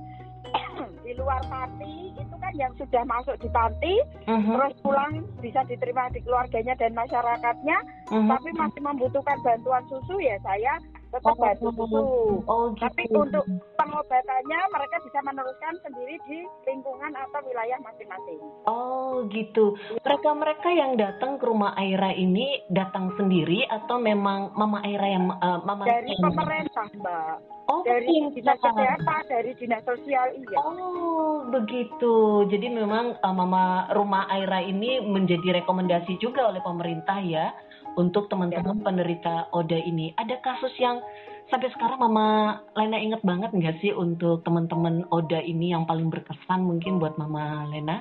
di 1.08 1.16
luar 1.16 1.40
panti 1.48 2.12
itu 2.12 2.34
kan 2.36 2.52
yang 2.52 2.68
sudah 2.76 3.00
masuk 3.08 3.32
di 3.40 3.48
panti 3.48 3.96
Mhm. 4.28 4.52
terus 4.52 4.74
pulang 4.84 5.24
bisa 5.40 5.64
diterima 5.64 6.12
di 6.12 6.20
keluarganya 6.20 6.76
dan 6.76 6.92
masyarakatnya 6.92 7.78
Mhm. 8.12 8.28
tapi 8.28 8.48
masih 8.52 8.80
membutuhkan 8.84 9.40
bantuan 9.40 9.80
susu 9.88 10.20
ya 10.20 10.36
saya 10.44 10.76
tetap 11.08 11.34
Oh, 11.34 11.72
susu. 11.72 12.04
Oh, 12.44 12.64
gitu. 12.72 12.82
Tapi 12.84 13.02
untuk 13.10 13.44
pengobatannya 13.74 14.60
mereka 14.68 14.96
bisa 15.00 15.18
meneruskan 15.22 15.74
sendiri 15.80 16.20
di 16.24 16.38
lingkungan 16.64 17.12
atau 17.12 17.40
wilayah 17.42 17.78
masing-masing. 17.80 18.40
Oh, 18.64 19.24
gitu. 19.28 19.72
Mereka-mereka 19.98 20.68
yang 20.68 20.94
datang 20.94 21.36
ke 21.36 21.44
rumah 21.44 21.72
Aira 21.74 22.12
ini 22.12 22.60
datang 22.68 23.16
sendiri 23.16 23.64
atau 23.66 23.96
memang 23.96 24.52
Mama 24.52 24.84
Aira 24.84 25.08
yang 25.08 25.24
eh, 25.30 25.58
Mama 25.62 25.82
Dari 25.82 26.12
yang- 26.12 26.22
pemerintah, 26.28 26.86
Mbak. 26.92 27.36
Oh, 27.68 27.84
Dari 27.84 28.08
dinas 28.32 28.56
kesehatan, 28.56 29.28
dari 29.28 29.52
dinas 29.52 29.84
sosial, 29.84 30.32
iya. 30.34 30.56
Oh, 30.56 31.44
begitu. 31.52 32.14
Jadi 32.48 32.64
memang 32.64 33.12
uh, 33.14 33.34
Mama 33.36 33.84
Rumah 33.92 34.24
Aira 34.30 34.64
ini 34.64 35.04
menjadi 35.04 35.60
rekomendasi 35.60 36.16
juga 36.16 36.48
oleh 36.48 36.64
pemerintah 36.64 37.20
ya 37.20 37.52
untuk 37.98 38.30
teman-teman 38.30 38.78
penderita 38.78 39.50
ODA 39.50 39.82
ini. 39.82 40.14
Ada 40.14 40.38
kasus 40.38 40.70
yang 40.78 41.02
sampai 41.50 41.66
sekarang 41.74 41.98
Mama 41.98 42.62
Lena 42.78 43.02
inget 43.02 43.18
banget 43.26 43.50
nggak 43.50 43.82
sih 43.82 43.90
untuk 43.90 44.46
teman-teman 44.46 45.02
ODA 45.10 45.42
ini 45.42 45.74
yang 45.74 45.82
paling 45.82 46.06
berkesan 46.06 46.62
mungkin 46.62 47.02
buat 47.02 47.18
Mama 47.18 47.66
Lena? 47.66 47.98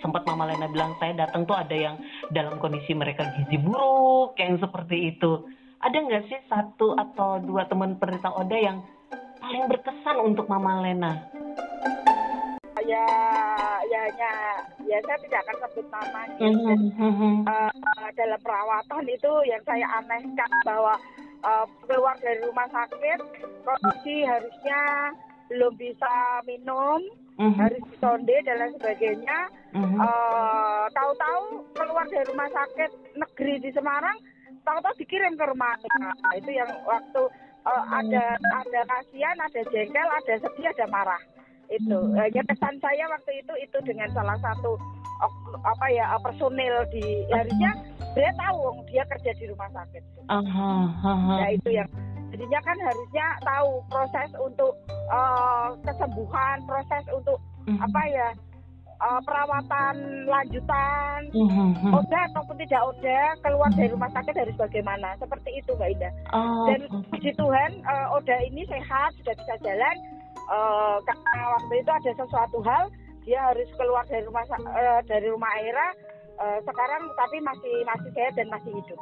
Sempat 0.00 0.24
Mama 0.24 0.48
Lena 0.48 0.64
bilang 0.72 0.96
saya 0.96 1.12
datang 1.28 1.44
tuh 1.44 1.60
ada 1.60 1.76
yang 1.76 2.00
dalam 2.32 2.56
kondisi 2.56 2.96
mereka 2.96 3.28
gizi 3.36 3.60
buruk, 3.60 4.32
yang 4.40 4.56
seperti 4.56 5.12
itu. 5.12 5.44
Ada 5.84 5.96
nggak 6.00 6.24
sih 6.32 6.40
satu 6.48 6.96
atau 6.96 7.44
dua 7.44 7.68
teman 7.68 8.00
penderita 8.00 8.32
ODA 8.32 8.58
yang 8.64 8.78
paling 9.44 9.68
berkesan 9.68 10.16
untuk 10.24 10.48
Mama 10.48 10.80
Lena? 10.80 11.12
Ya, 12.80 12.96
ya, 12.96 13.04
ya, 13.60 13.69
ya 14.90 14.98
saya 15.06 15.18
tidak 15.22 15.40
akan 15.46 15.56
sebut 15.62 15.86
nama. 15.94 16.20
gitu. 16.34 16.44
Mhm, 16.50 16.78
mhm. 16.98 17.32
Eh, 17.46 18.10
dalam 18.18 18.40
perawatan 18.42 19.04
itu 19.06 19.32
yang 19.46 19.62
saya 19.62 19.86
anehkan 20.02 20.50
bahwa 20.66 20.94
eh, 21.40 21.66
keluar 21.86 22.18
dari 22.18 22.42
rumah 22.42 22.66
sakit 22.74 23.20
kondisi 23.62 24.26
harusnya 24.26 24.80
belum 25.50 25.74
bisa 25.78 26.42
minum, 26.46 27.00
harus 27.58 27.80
disonde 27.90 28.36
dan 28.44 28.56
lain 28.60 28.74
sebagainya. 28.78 29.38
Eh, 29.74 30.84
tahu-tahu 30.90 31.42
keluar 31.78 32.06
dari 32.10 32.26
rumah 32.26 32.50
sakit 32.50 32.90
negeri 33.14 33.54
di 33.62 33.70
Semarang, 33.70 34.18
tahu-tahu 34.66 34.94
dikirim 34.98 35.38
ke 35.38 35.44
rumah. 35.46 35.74
Nah, 36.02 36.34
itu 36.34 36.50
yang 36.50 36.70
waktu 36.82 37.22
eh, 37.66 37.84
ada 37.94 38.24
ada 38.36 38.80
kasihan, 38.90 39.36
ada 39.38 39.60
jengkel, 39.70 40.08
ada 40.10 40.34
sedih, 40.42 40.66
ada 40.70 40.86
marah. 40.90 41.22
Itu. 41.70 41.98
Eh, 42.18 42.28
ya 42.34 42.42
kesan 42.46 42.74
saya 42.82 43.04
waktu 43.10 43.42
itu 43.42 43.52
itu 43.62 43.78
dengan 43.86 44.10
salah 44.10 44.34
satu 44.42 44.74
apa 45.62 45.86
ya 45.92 46.04
eh, 46.10 46.20
personil 46.24 46.74
di 46.90 47.04
harusnya 47.30 47.70
dia 48.18 48.30
tahu 48.34 48.82
dia 48.90 49.04
kerja 49.06 49.30
di 49.38 49.44
rumah 49.46 49.70
sakit. 49.70 50.02
Nah 50.26 51.50
itu 51.54 51.68
yang 51.70 51.86
jadinya 52.34 52.60
kan 52.62 52.76
harusnya 52.82 53.26
tahu 53.46 53.70
proses 53.86 54.30
untuk 54.42 54.72
eh, 54.90 55.68
kesembuhan, 55.86 56.58
proses 56.66 57.04
untuk 57.14 57.38
Mhm, 57.68 57.76
apa 57.76 58.02
ya 58.08 58.28
eh, 59.00 59.20
perawatan 59.28 59.96
lanjutan 60.24 61.20
mhm. 61.32 61.92
Oda 61.92 62.20
ataupun 62.32 62.56
tidak 62.64 62.82
Oda 62.88 63.20
keluar 63.44 63.70
dari 63.76 63.88
rumah 63.92 64.10
sakit 64.16 64.34
harus 64.34 64.56
bagaimana? 64.56 65.12
Seperti 65.20 65.60
itu 65.60 65.76
Mbak 65.76 65.90
Indah 65.92 66.12
Oh, 66.32 66.66
dan 66.72 66.80
puji 67.12 67.30
Tuhan 67.36 67.70
eh, 67.84 68.06
Oda 68.16 68.36
ini 68.48 68.64
sehat 68.66 69.12
sudah 69.20 69.34
bisa 69.36 69.54
jalan 69.60 69.96
Eh, 70.50 70.96
karena 71.06 71.42
waktu 71.54 71.74
itu 71.78 71.90
ada 71.90 72.10
sesuatu 72.18 72.58
hal 72.66 72.90
dia 73.22 73.38
harus 73.52 73.68
keluar 73.78 74.02
dari 74.10 74.26
rumah 74.26 74.42
eh, 74.50 75.00
dari 75.06 75.26
rumah 75.30 75.50
Aira. 75.62 75.88
Eh, 76.40 76.58
sekarang 76.66 77.06
tapi 77.14 77.38
masih 77.38 77.74
masih 77.86 78.10
sehat 78.16 78.34
dan 78.34 78.50
masih 78.50 78.74
hidup. 78.74 79.00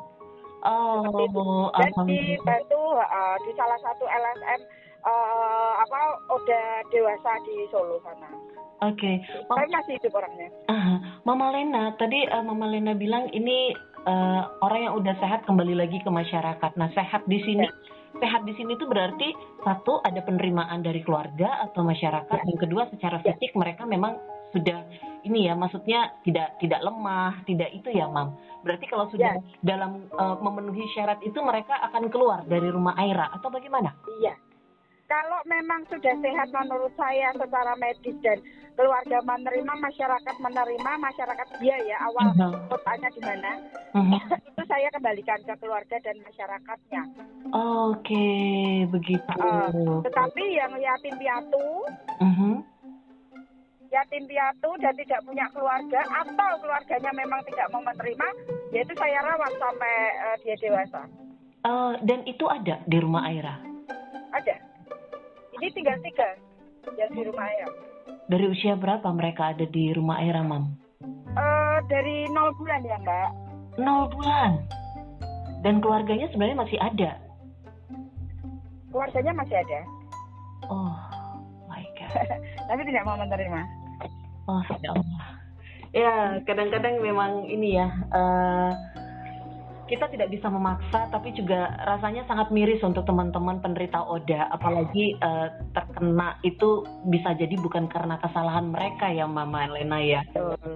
Oh, 0.59 1.07
seperti 1.07 1.25
itu. 1.31 1.49
dan 1.79 1.93
dibantu 2.05 2.83
eh, 3.01 3.37
di 3.49 3.53
salah 3.57 3.79
satu 3.81 4.05
LSM 4.05 4.61
eh, 5.07 5.73
apa 5.81 6.01
Oda 6.35 6.63
dewasa 6.93 7.33
di 7.49 7.65
Solo 7.73 7.97
sana. 8.05 8.29
Oke, 8.79 9.19
Mam- 9.51 9.59
tapi 9.59 9.71
masih 9.75 9.93
hidup 9.99 10.13
orangnya. 10.15 10.49
Ah, 10.71 11.19
Mama 11.27 11.51
Lena, 11.51 11.97
tadi 11.99 12.29
eh, 12.29 12.43
Mama 12.45 12.69
Lena 12.71 12.95
bilang 12.95 13.27
ini 13.33 13.73
eh, 14.05 14.43
orang 14.63 14.81
yang 14.85 14.95
udah 15.01 15.15
sehat 15.19 15.49
kembali 15.49 15.75
lagi 15.75 15.99
ke 16.03 16.11
masyarakat. 16.11 16.71
Nah, 16.77 16.93
sehat 16.95 17.27
di 17.27 17.41
sini, 17.43 17.67
sehat 18.19 18.43
di 18.43 18.53
sini 18.55 18.75
itu 18.75 18.85
berarti 18.85 19.33
satu 19.63 20.03
ada 20.03 20.21
penerimaan 20.21 20.83
dari 20.83 21.01
keluarga 21.01 21.63
atau 21.65 21.83
masyarakat, 21.83 22.39
yang 22.45 22.59
kedua 22.59 22.87
secara 22.91 23.23
Ya. 23.23 23.33
fisik 23.33 23.55
mereka 23.55 23.83
memang 23.83 24.19
sudah 24.51 24.81
ini 25.23 25.45
ya, 25.45 25.55
maksudnya 25.55 26.15
tidak 26.23 26.57
tidak 26.59 26.81
lemah, 26.81 27.43
tidak 27.45 27.69
itu 27.71 27.91
ya, 27.91 28.07
Mam. 28.07 28.33
Berarti 28.65 28.87
kalau 28.87 29.07
sudah 29.09 29.35
dalam 29.61 30.07
eh, 30.09 30.37
memenuhi 30.41 30.83
syarat 30.93 31.21
itu 31.23 31.39
mereka 31.41 31.79
akan 31.85 32.09
keluar 32.09 32.43
dari 32.45 32.69
rumah 32.69 32.97
Aira 32.97 33.29
atau 33.31 33.49
bagaimana? 33.49 33.93
Iya. 34.21 34.35
Kalau 35.09 35.41
memang 35.49 35.89
sudah 35.89 36.21
sehat 36.21 36.53
menurut 36.53 36.93
saya 36.93 37.33
secara 37.33 37.73
medis 37.81 38.13
dan 38.21 38.45
keluarga 38.77 39.25
menerima, 39.25 39.73
masyarakat 39.81 40.37
menerima, 40.37 40.91
masyarakat 41.01 41.49
dia 41.59 41.77
ya 41.83 41.97
awal 42.05 42.29
Mhm. 42.31 42.69
kotanya 42.69 43.09
di 43.09 43.21
mana, 43.25 43.51
Mhm. 43.97 44.13
itu 44.13 44.37
saya 44.79 44.95
kembalikan 44.95 45.43
ke 45.43 45.55
keluarga 45.59 45.99
dan 46.07 46.23
masyarakatnya. 46.23 47.03
Oke, 47.91 48.31
begitu. 48.95 49.35
Eh, 49.35 49.99
Tetapi 50.07 50.45
yang 50.55 50.71
yatim 50.79 51.19
piatu, 51.19 51.67
Mhm. 52.23 52.63
yatim 53.91 54.23
piatu 54.31 54.71
dan 54.79 54.95
tidak 54.95 55.19
punya 55.27 55.51
keluarga 55.51 55.99
atau 56.23 56.51
keluarganya 56.63 57.11
memang 57.11 57.43
tidak 57.43 57.67
mau 57.75 57.83
menerima, 57.83 58.29
yaitu 58.71 58.95
saya 58.95 59.19
rawat 59.19 59.51
sampai 59.59 59.95
eh, 60.15 60.37
dia 60.47 60.57
dewasa. 60.63 61.03
Eh, 61.67 61.93
dan 62.07 62.23
itu 62.23 62.47
ada 62.47 62.79
di 62.87 62.99
rumah 63.03 63.27
Aira. 63.27 63.59
Ada. 64.31 64.63
Ini 65.59 65.75
tinggal 65.75 65.99
tiga 66.07 66.39
yang 66.95 67.11
di 67.11 67.27
rumah 67.27 67.51
saya. 67.51 67.67
Dari 68.31 68.47
usia 68.47 68.79
berapa 68.79 69.11
mereka 69.11 69.51
ada 69.51 69.67
di 69.67 69.91
rumah 69.91 70.23
Aira, 70.23 70.47
Mam? 70.47 70.71
Eh, 71.35 71.79
dari 71.91 72.31
nol 72.31 72.55
bulan 72.55 72.87
ya 72.87 72.95
mbak. 73.03 73.48
Nol 73.79 74.11
bulan. 74.11 74.67
Dan 75.63 75.79
keluarganya 75.79 76.27
sebenarnya 76.35 76.59
masih 76.59 76.79
ada. 76.83 77.11
Keluarganya 78.91 79.33
masih 79.37 79.57
ada, 79.59 79.81
Oh, 80.69 80.97
my 81.71 81.85
God. 81.97 82.13
tapi 82.69 82.83
tidak 82.85 83.07
mau 83.07 83.17
menerima. 83.17 83.61
Oh, 84.49 84.65
ya 84.83 84.91
Allah. 84.93 85.25
Ya, 85.93 86.15
kadang-kadang 86.45 87.01
memang 87.01 87.49
ini 87.49 87.81
ya, 87.81 87.89
eh, 88.13 88.71
kita 89.89 90.07
tidak 90.13 90.29
bisa 90.29 90.53
memaksa, 90.53 91.09
tapi 91.09 91.33
juga 91.33 91.73
rasanya 91.89 92.29
sangat 92.29 92.53
miris 92.53 92.85
untuk 92.85 93.09
teman-teman 93.09 93.59
penderita 93.65 94.05
ODA, 94.05 94.53
apalagi 94.53 95.17
eh, 95.17 95.49
terkena 95.73 96.37
itu 96.45 96.85
bisa 97.09 97.33
jadi 97.33 97.57
bukan 97.57 97.89
karena 97.89 98.21
kesalahan 98.21 98.69
mereka 98.69 99.09
ya, 99.09 99.25
Mama 99.25 99.67
Lena 99.73 99.99
ya. 99.99 100.21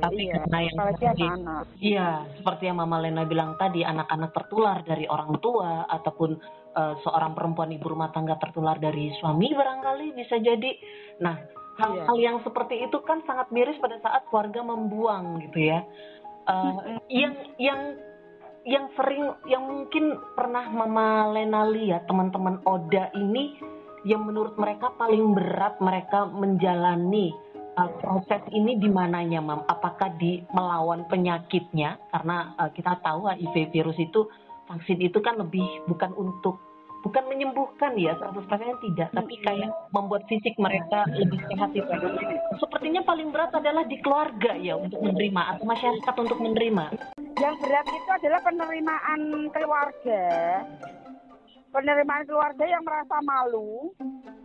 Tapi 0.00 0.32
iya. 0.32 0.42
karena 0.42 0.58
yang 0.64 0.76
anak-anak. 0.80 1.64
Iya, 1.78 2.08
seperti 2.40 2.62
yang 2.72 2.80
Mama 2.80 2.98
Lena 3.04 3.28
bilang 3.28 3.54
tadi, 3.60 3.84
anak-anak 3.84 4.32
tertular 4.32 4.80
dari 4.82 5.04
orang 5.06 5.36
tua 5.44 5.84
ataupun 5.86 6.30
eh, 6.72 6.94
seorang 7.04 7.36
perempuan 7.36 7.70
ibu 7.70 7.86
rumah 7.92 8.08
tangga 8.10 8.40
tertular 8.40 8.80
dari 8.80 9.12
suami 9.20 9.52
barangkali 9.52 10.16
bisa 10.16 10.40
jadi. 10.40 10.72
Nah, 11.20 11.36
hal-hal 11.76 12.16
yang 12.16 12.36
seperti 12.40 12.80
itu 12.88 12.96
kan 13.04 13.20
sangat 13.28 13.52
miris 13.52 13.76
pada 13.76 14.00
saat 14.00 14.24
keluarga 14.32 14.64
membuang 14.64 15.44
gitu 15.44 15.68
ya. 15.68 15.84
Eh, 16.42 16.72
yang 17.12 17.34
yang 17.62 17.80
yang 18.62 18.86
sering 18.94 19.34
yang 19.50 19.66
mungkin 19.66 20.18
pernah 20.38 20.66
Mama 20.70 21.34
Lena 21.34 21.66
lihat 21.66 22.06
teman-teman 22.06 22.62
Oda 22.62 23.10
ini 23.18 23.58
yang 24.06 24.26
menurut 24.26 24.54
mereka 24.58 24.94
paling 24.98 25.34
berat 25.34 25.78
mereka 25.78 26.26
menjalani 26.26 27.34
uh, 27.78 27.90
proses 28.02 28.42
ini 28.50 28.78
di 28.78 28.90
mananya, 28.90 29.38
Mam? 29.38 29.62
Apakah 29.66 30.14
di 30.18 30.42
melawan 30.50 31.06
penyakitnya? 31.06 31.98
Karena 32.10 32.54
uh, 32.58 32.70
kita 32.70 32.98
tahu 33.02 33.30
HIV 33.30 33.70
virus 33.70 33.98
itu 33.98 34.26
vaksin 34.66 34.98
itu 35.02 35.18
kan 35.22 35.38
lebih 35.38 35.66
bukan 35.86 36.14
untuk 36.14 36.58
bukan 37.02 37.24
menyembuhkan 37.28 37.92
ya 37.98 38.14
100% 38.16 38.46
tidak, 38.82 39.10
tapi 39.10 39.34
kayak 39.42 39.70
membuat 39.90 40.22
fisik 40.30 40.54
mereka 40.56 41.04
lebih 41.10 41.38
sehat 41.50 41.70
itu. 41.74 41.90
Sepertinya 42.62 43.02
paling 43.02 43.34
berat 43.34 43.52
adalah 43.52 43.82
di 43.84 43.98
keluarga 44.00 44.54
ya 44.56 44.78
untuk 44.78 45.02
menerima 45.02 45.42
atau 45.58 45.64
masyarakat 45.66 46.14
untuk 46.16 46.38
menerima. 46.38 46.84
Yang 47.42 47.56
berat 47.58 47.86
itu 47.90 48.10
adalah 48.10 48.40
penerimaan 48.46 49.20
keluarga. 49.50 50.24
Penerimaan 51.72 52.24
keluarga 52.28 52.64
yang 52.68 52.82
merasa 52.86 53.16
malu, 53.24 53.90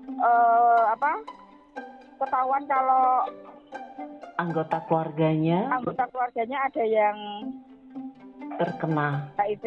eh, 0.09 0.83
apa? 0.91 1.21
Ketahuan 2.17 2.65
kalau 2.65 3.29
Anggota 4.37 4.85
keluarganya 4.85 5.65
anggota 5.73 6.05
keluarganya 6.13 6.69
ada 6.69 6.83
yang 6.85 7.17
terkena 8.57 9.31
HIV, 9.37 9.65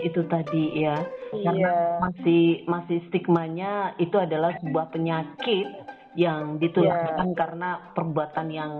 itu 0.00 0.20
tadi 0.26 0.64
ya. 0.84 0.96
Iya. 1.34 1.44
karena 1.50 1.72
masih 2.00 2.42
masih 2.70 2.98
stigmanya 3.10 3.92
itu 3.98 4.14
adalah 4.16 4.54
sebuah 4.62 4.94
penyakit 4.94 5.66
yang 6.14 6.62
ditularkan 6.62 7.34
Iya. 7.34 7.38
karena 7.38 7.70
perbuatan 7.92 8.48
yang 8.54 8.72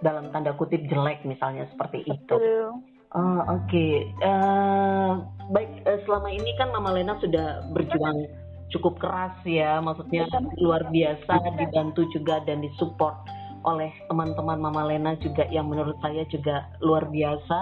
dalam 0.00 0.32
tanda 0.32 0.56
kutip 0.56 0.80
jelek 0.88 1.22
misalnya 1.28 1.68
seperti 1.70 2.08
itu. 2.08 2.34
Betul. 2.34 2.80
Oh, 3.10 3.42
oke. 3.42 3.66
Okay. 3.66 4.06
Uh, 4.22 5.18
baik, 5.50 5.82
uh, 5.82 5.98
selama 6.06 6.30
ini 6.30 6.54
kan 6.54 6.70
Mama 6.70 6.94
Lena 6.94 7.18
sudah 7.18 7.66
berjuang 7.74 8.22
cukup 8.70 9.02
keras 9.02 9.34
ya, 9.42 9.82
maksudnya 9.82 10.30
luar 10.62 10.86
biasa, 10.94 11.58
dibantu 11.58 12.06
juga 12.14 12.38
dan 12.46 12.62
disupport 12.62 13.18
oleh 13.64 13.92
teman-teman 14.08 14.58
Mama 14.60 14.88
Lena 14.88 15.12
juga 15.20 15.44
yang 15.52 15.68
menurut 15.68 15.96
saya 16.00 16.24
juga 16.32 16.68
luar 16.80 17.08
biasa 17.08 17.58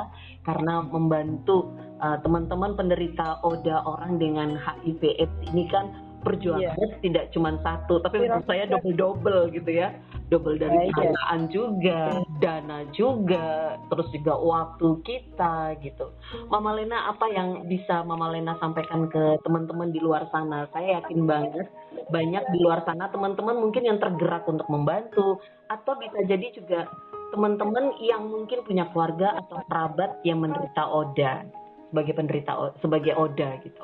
karena 0.46 0.86
membantu 0.86 1.74
uh, 1.98 2.18
teman-teman 2.22 2.78
penderita 2.78 3.42
ODA 3.42 3.82
orang 3.82 4.16
dengan 4.22 4.54
HIV 4.54 5.02
AIDS 5.18 5.36
ini 5.50 5.66
kan 5.68 6.08
perjuangannya 6.22 6.98
yeah. 6.98 7.02
tidak 7.02 7.24
cuma 7.30 7.54
satu, 7.62 8.02
tapi 8.02 8.26
menurut 8.26 8.46
saya 8.46 8.66
double-double 8.66 9.54
gitu 9.54 9.70
ya. 9.70 9.94
Double 10.28 10.60
dari 10.60 10.92
pendanaan 10.92 11.48
juga, 11.48 12.20
dana 12.36 12.84
juga, 12.92 13.80
terus 13.88 14.12
juga 14.12 14.36
waktu 14.36 15.00
kita 15.00 15.80
gitu. 15.80 16.12
Mama 16.52 16.76
Lena 16.76 17.08
apa 17.08 17.32
yang 17.32 17.64
bisa 17.64 18.04
Mama 18.04 18.28
Lena 18.28 18.52
sampaikan 18.60 19.08
ke 19.08 19.40
teman-teman 19.40 19.88
di 19.88 20.04
luar 20.04 20.28
sana? 20.28 20.68
Saya 20.74 21.00
yakin 21.00 21.24
banget 21.24 21.72
banyak 22.06 22.44
di 22.54 22.58
luar 22.62 22.86
sana 22.86 23.10
teman-teman 23.10 23.58
mungkin 23.58 23.82
yang 23.82 23.98
tergerak 23.98 24.46
untuk 24.46 24.66
membantu 24.70 25.42
atau 25.68 25.92
bisa 25.98 26.22
jadi 26.24 26.46
juga 26.54 26.86
teman-teman 27.34 27.92
yang 28.00 28.24
mungkin 28.24 28.64
punya 28.64 28.88
keluarga 28.94 29.36
atau 29.36 29.60
kerabat 29.68 30.16
yang 30.24 30.40
menderita 30.40 30.82
ODA 30.88 31.44
sebagai 31.92 32.14
penderita 32.16 32.52
sebagai 32.80 33.12
ODA 33.16 33.60
gitu. 33.64 33.82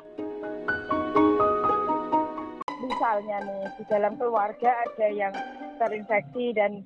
Misalnya 2.85 3.37
nih 3.43 3.65
di 3.77 3.83
dalam 3.89 4.13
keluarga 4.17 4.71
ada 4.85 5.07
yang 5.11 5.33
terinfeksi 5.77 6.55
dan 6.55 6.81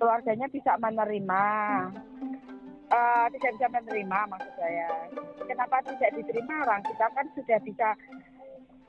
keluarganya 0.00 0.48
bisa 0.48 0.74
menerima 0.80 1.42
uh, 2.90 3.26
tidak 3.38 3.50
bisa 3.58 3.66
menerima 3.70 4.18
maksud 4.30 4.54
saya. 4.58 4.88
Kenapa 5.46 5.82
tidak 5.86 6.10
diterima? 6.18 6.54
Orang 6.66 6.82
kita 6.86 7.06
kan 7.14 7.26
sudah 7.34 7.58
bisa 7.62 7.88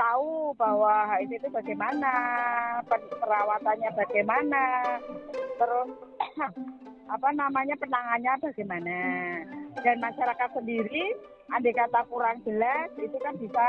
tahu 0.01 0.57
bahwa 0.57 1.13
HIV 1.13 1.31
itu 1.37 1.49
bagaimana 1.53 2.13
perawatannya 2.89 3.89
bagaimana 3.93 4.63
terus 5.61 5.89
apa 7.15 7.29
namanya 7.37 7.75
penangannya 7.77 8.33
bagaimana. 8.41 8.99
Dan 9.85 10.03
masyarakat 10.03 10.49
sendiri 10.57 11.15
andai 11.51 11.75
kata 11.75 12.07
kurang 12.07 12.39
jelas 12.47 12.87
itu 12.95 13.17
kan 13.19 13.35
bisa 13.35 13.65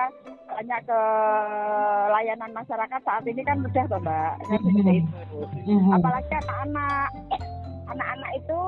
tanya 0.46 0.78
ke 0.86 1.00
layanan 2.14 2.52
masyarakat 2.54 3.00
saat 3.02 3.26
ini 3.26 3.42
kan 3.42 3.58
mudah 3.58 3.84
toh 3.90 3.98
mbak. 3.98 4.34
Kan 4.46 4.60
seperti 4.62 4.92
itu. 5.02 5.18
Mm-hmm. 5.66 5.94
apalagi 5.98 6.32
anak-anak 6.38 7.10
anak-anak 7.90 8.30
itu 8.38 8.60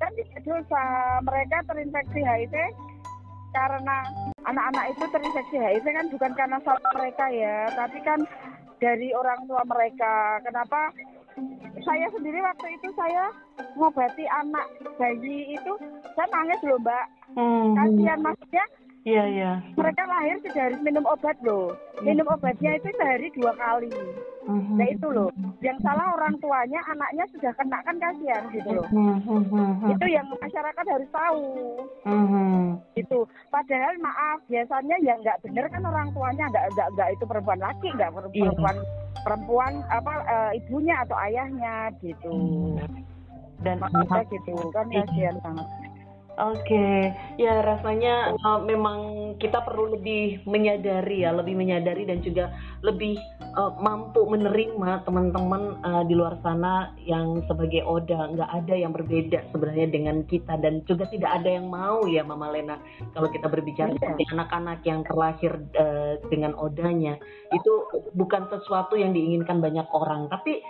kan 0.00 0.10
tidak 0.16 0.40
dosa. 0.44 0.84
Mereka 1.24 1.56
terinfeksi 1.68 2.20
HIV 2.24 2.54
karena 3.56 3.96
anak-anak 4.44 4.84
itu 4.92 5.04
terinfeksi 5.08 5.56
HIV 5.56 5.86
kan 5.88 6.06
bukan 6.12 6.32
karena 6.36 6.58
salah 6.60 6.92
mereka 6.92 7.24
ya 7.32 7.72
tapi 7.72 7.98
kan 8.04 8.20
dari 8.76 9.08
orang 9.16 9.48
tua 9.48 9.64
mereka. 9.64 10.40
Kenapa? 10.44 10.92
Saya 11.84 12.08
sendiri 12.12 12.40
waktu 12.40 12.76
itu 12.80 12.88
saya 12.96 13.28
ngobati 13.76 14.24
anak 14.24 14.66
bayi 14.96 15.56
itu 15.56 15.72
saya 16.16 16.28
nangis 16.32 16.60
loh 16.64 16.80
mbak. 16.80 17.06
Hmm. 17.36 17.76
kasihan 17.76 18.20
maksudnya 18.24 18.64
Iya, 19.06 19.24
iya. 19.30 19.52
Mereka 19.78 20.02
lahir 20.02 20.36
sudah 20.42 20.62
harus 20.66 20.80
minum 20.82 21.06
obat 21.06 21.38
loh. 21.46 21.78
Minum 22.02 22.26
obatnya 22.26 22.74
itu 22.74 22.90
sehari 22.98 23.30
dua 23.38 23.54
kali. 23.54 23.86
Uh-huh. 24.50 24.74
Nah 24.74 24.86
itu 24.90 25.06
loh. 25.14 25.30
Yang 25.62 25.78
salah 25.86 26.18
orang 26.18 26.34
tuanya, 26.42 26.82
anaknya 26.90 27.22
sudah 27.30 27.54
kena 27.54 27.78
kan 27.86 28.02
kasihan 28.02 28.42
gitu 28.50 28.66
loh. 28.74 28.86
Uh-huh. 28.90 29.94
Itu 29.94 30.06
yang 30.10 30.26
masyarakat 30.26 30.84
harus 30.90 31.10
tahu. 31.14 31.42
Uh-huh. 32.02 32.74
Itu. 32.98 33.30
Padahal 33.54 33.94
maaf, 34.02 34.42
biasanya 34.50 34.98
yang 34.98 35.22
nggak 35.22 35.38
benar 35.46 35.70
kan 35.70 35.86
orang 35.86 36.10
tuanya 36.10 36.44
nggak 36.50 36.66
nggak 36.74 36.88
nggak 36.98 37.08
itu 37.14 37.24
perempuan 37.30 37.60
laki, 37.62 37.88
nggak 37.94 38.10
iya. 38.10 38.18
perempuan 38.42 38.76
perempuan 39.22 39.72
apa 39.86 40.12
uh, 40.26 40.50
ibunya 40.50 40.98
atau 41.06 41.14
ayahnya 41.30 41.94
gitu. 42.02 42.34
Dan 43.62 43.78
maksudnya 43.78 44.26
gitu 44.34 44.54
kan 44.74 44.90
kasihan 44.90 45.38
banget. 45.46 45.85
Oke, 46.36 46.68
okay. 46.68 47.00
ya 47.40 47.64
rasanya 47.64 48.36
uh, 48.44 48.60
memang 48.60 49.32
kita 49.40 49.64
perlu 49.64 49.96
lebih 49.96 50.44
menyadari 50.44 51.24
ya, 51.24 51.32
lebih 51.32 51.56
menyadari 51.56 52.04
dan 52.04 52.20
juga 52.20 52.52
lebih 52.84 53.16
uh, 53.56 53.72
mampu 53.80 54.20
menerima 54.28 55.00
teman-teman 55.08 55.80
uh, 55.80 56.04
di 56.04 56.12
luar 56.12 56.36
sana 56.44 56.92
yang 57.08 57.40
sebagai 57.48 57.80
Oda 57.88 58.36
nggak 58.36 58.52
ada 58.52 58.74
yang 58.76 58.92
berbeda 58.92 59.48
sebenarnya 59.48 59.88
dengan 59.88 60.28
kita 60.28 60.60
dan 60.60 60.84
juga 60.84 61.08
tidak 61.08 61.40
ada 61.40 61.56
yang 61.56 61.72
mau 61.72 62.04
ya 62.04 62.20
Mama 62.20 62.52
Lena 62.52 62.76
kalau 63.16 63.32
kita 63.32 63.48
berbicara 63.48 63.96
yeah. 63.96 64.28
anak-anak 64.36 64.84
yang 64.84 65.08
terlahir 65.08 65.56
uh, 65.80 66.20
dengan 66.28 66.52
Odanya 66.60 67.16
itu 67.48 67.72
bukan 68.12 68.44
sesuatu 68.52 68.92
yang 68.92 69.16
diinginkan 69.16 69.56
banyak 69.64 69.88
orang, 69.88 70.28
tapi 70.28 70.60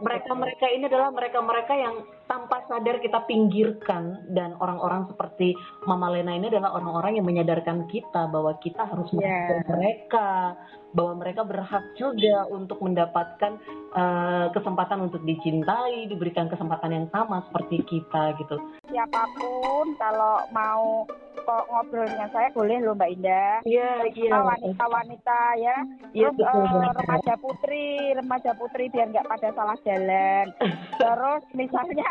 mereka-mereka 0.00 0.66
ini 0.70 0.84
adalah 0.88 1.10
mereka-mereka 1.12 1.74
yang 1.76 1.94
tanpa 2.24 2.64
sadar 2.66 2.98
kita 3.04 3.24
pinggirkan 3.28 4.32
dan 4.32 4.56
orang-orang 4.58 5.08
seperti 5.12 5.52
Mama 5.84 6.08
Lena 6.08 6.32
ini 6.34 6.48
adalah 6.48 6.76
orang-orang 6.76 7.20
yang 7.20 7.26
menyadarkan 7.28 7.84
kita 7.92 8.28
bahwa 8.32 8.56
kita 8.64 8.88
harus 8.88 9.08
yeah. 9.16 9.60
mereka 9.68 10.56
bahwa 10.94 11.18
mereka 11.18 11.42
berhak 11.42 11.82
juga 11.98 12.46
untuk 12.48 12.78
mendapatkan 12.78 13.58
uh, 13.92 14.46
kesempatan 14.54 15.10
untuk 15.10 15.26
dicintai, 15.26 16.06
diberikan 16.06 16.46
kesempatan 16.46 16.94
yang 16.94 17.06
sama 17.10 17.42
seperti 17.50 17.82
kita 17.82 18.38
gitu. 18.38 18.56
Siapa 18.88 19.22
pun 19.34 19.98
kalau 19.98 20.46
mau 20.54 21.02
kok 21.44 21.66
ngobrol 21.68 22.08
dengan 22.08 22.30
saya 22.32 22.48
boleh 22.54 22.78
loh 22.80 22.94
Mbak 22.96 23.10
Indah. 23.20 23.54
Iya, 23.68 24.08
iya. 24.16 24.38
Wanita-wanita 24.38 25.40
ya. 25.60 25.76
Iya, 26.16 26.28
Terus 26.32 26.48
uh, 26.48 26.94
remaja 26.94 27.34
putri, 27.36 28.14
remaja 28.16 28.50
putri 28.56 28.84
biar 28.88 29.12
nggak 29.12 29.28
pada 29.28 29.48
salah 29.52 29.76
jalan. 29.84 30.46
Terus 31.02 31.42
misalnya 31.52 32.08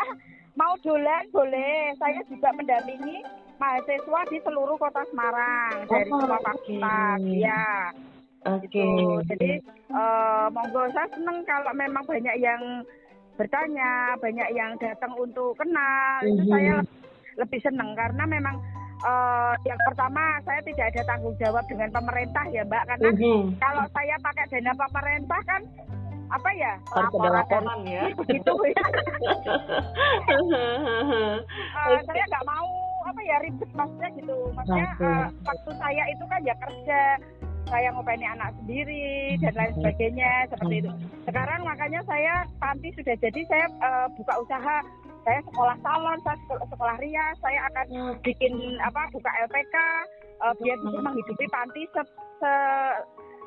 mau 0.54 0.76
dolan 0.84 1.24
boleh. 1.34 1.96
Saya 1.98 2.22
juga 2.30 2.54
mendampingi 2.54 3.24
mahasiswa 3.58 4.20
di 4.30 4.38
seluruh 4.44 4.76
kota 4.78 5.02
Semarang 5.10 5.88
dari 5.88 6.10
oh, 6.10 6.20
semua 6.20 6.38
fakultas. 6.38 7.18
Okay. 7.18 7.42
Ya. 7.42 7.90
Oke. 8.44 8.68
Okay. 8.68 8.84
Gitu. 8.84 9.16
Jadi 9.32 9.50
uh, 9.92 10.46
monggo 10.52 10.84
saya 10.92 11.08
seneng 11.12 11.38
kalau 11.48 11.72
memang 11.72 12.04
banyak 12.04 12.36
yang 12.40 12.62
bertanya, 13.34 14.14
banyak 14.20 14.48
yang 14.54 14.76
datang 14.78 15.12
untuk 15.16 15.56
kenal. 15.56 16.20
Mm 16.20 16.28
-hmm. 16.28 16.32
Itu 16.32 16.42
mhm. 16.44 16.52
saya 16.52 16.74
lebih 17.34 17.60
seneng 17.66 17.90
karena 17.98 18.24
memang 18.30 18.56
uh, 19.02 19.54
yang 19.66 19.80
pertama 19.90 20.38
saya 20.46 20.60
tidak 20.62 20.86
ada 20.94 21.02
tanggung 21.08 21.36
jawab 21.42 21.64
dengan 21.66 21.90
pemerintah 21.90 22.44
ya 22.54 22.62
Mbak 22.62 22.84
karena 22.94 23.10
mm 23.10 23.18
-hmm. 23.18 23.40
kalau 23.58 23.84
saya 23.90 24.16
pakai 24.22 24.44
dana 24.54 24.72
pemerintah 24.78 25.40
kan 25.44 25.62
apa 26.32 26.50
ya 26.56 26.72
laporan, 26.96 27.32
laporan 27.36 27.78
ya 27.86 28.02
begitu 28.16 28.52
ya 28.74 28.84
uh, 31.78 31.98
saya 32.00 32.24
nggak 32.26 32.46
mau 32.48 32.68
apa 33.04 33.20
ya 33.22 33.36
ribet 33.44 33.70
maksudnya 33.76 34.08
gitu 34.16 34.36
maksudnya 34.56 34.88
uh, 35.04 35.28
waktu 35.44 35.70
saya 35.76 36.02
itu 36.10 36.24
kan 36.26 36.40
ya 36.42 36.54
kerja 36.56 37.00
saya 37.68 37.88
ngopeni 37.92 38.26
anak 38.28 38.50
sendiri 38.62 39.36
dan 39.40 39.52
lain 39.56 39.72
sebagainya 39.80 40.30
seperti 40.52 40.76
itu 40.84 40.90
sekarang 41.24 41.60
makanya 41.64 42.00
saya 42.04 42.34
panti 42.60 42.88
sudah 42.96 43.16
jadi 43.18 43.40
saya 43.48 43.66
uh, 43.80 44.06
buka 44.16 44.34
usaha 44.44 44.76
saya 45.24 45.40
sekolah 45.48 45.76
salon, 45.80 46.18
saya 46.20 46.36
sekolah, 46.44 46.66
sekolah 46.68 46.96
rias, 47.00 47.36
saya 47.40 47.60
akan 47.72 47.86
hmm. 47.88 48.14
bikin 48.20 48.52
apa 48.84 49.08
buka 49.08 49.30
LPK 49.48 49.76
uh, 50.44 50.52
eh, 50.52 50.54
biar 50.60 50.76
bisa 50.84 50.98
hmm. 51.00 51.06
menghidupi 51.08 51.46
panti 51.48 51.82
se, 51.96 52.02
se 52.44 52.52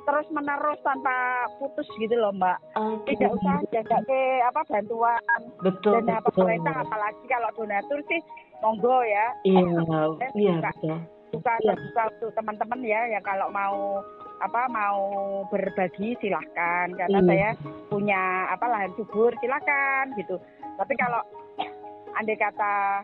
terus 0.08 0.28
menerus 0.32 0.80
tanpa 0.82 1.46
putus 1.60 1.86
gitu 2.00 2.16
loh 2.16 2.32
mbak. 2.32 2.58
Okay. 2.74 3.14
Tidak 3.14 3.30
usah 3.30 3.60
jaga 3.76 3.98
ke 4.08 4.22
apa 4.40 4.62
bantuan 4.66 5.22
betul, 5.60 6.00
dan 6.02 6.24
apa 6.24 6.32
pemerintah 6.32 6.76
apalagi 6.80 7.24
kalau 7.28 7.50
donatur 7.54 8.00
sih 8.08 8.22
monggo 8.64 8.98
ya. 9.04 9.28
Iya, 9.46 9.84
iya 10.42 10.54
betul. 10.64 10.98
Buka 11.28 11.54
iya. 11.60 11.76
terbuka 11.76 12.04
untuk 12.16 12.32
teman-teman 12.40 12.80
ya 12.88 13.02
yang 13.12 13.24
kalau 13.24 13.52
mau 13.52 14.00
apa 14.38 14.70
mau 14.70 15.02
berbagi 15.50 16.14
silahkan 16.22 16.94
karena 16.94 17.20
iya. 17.20 17.28
saya 17.28 17.50
punya 17.90 18.22
apa 18.54 18.66
lahan 18.70 18.92
subur 18.96 19.34
silahkan 19.42 20.14
gitu. 20.16 20.40
Tapi 20.78 20.94
kalau 20.96 21.22
andai 22.18 22.38
kata 22.38 23.04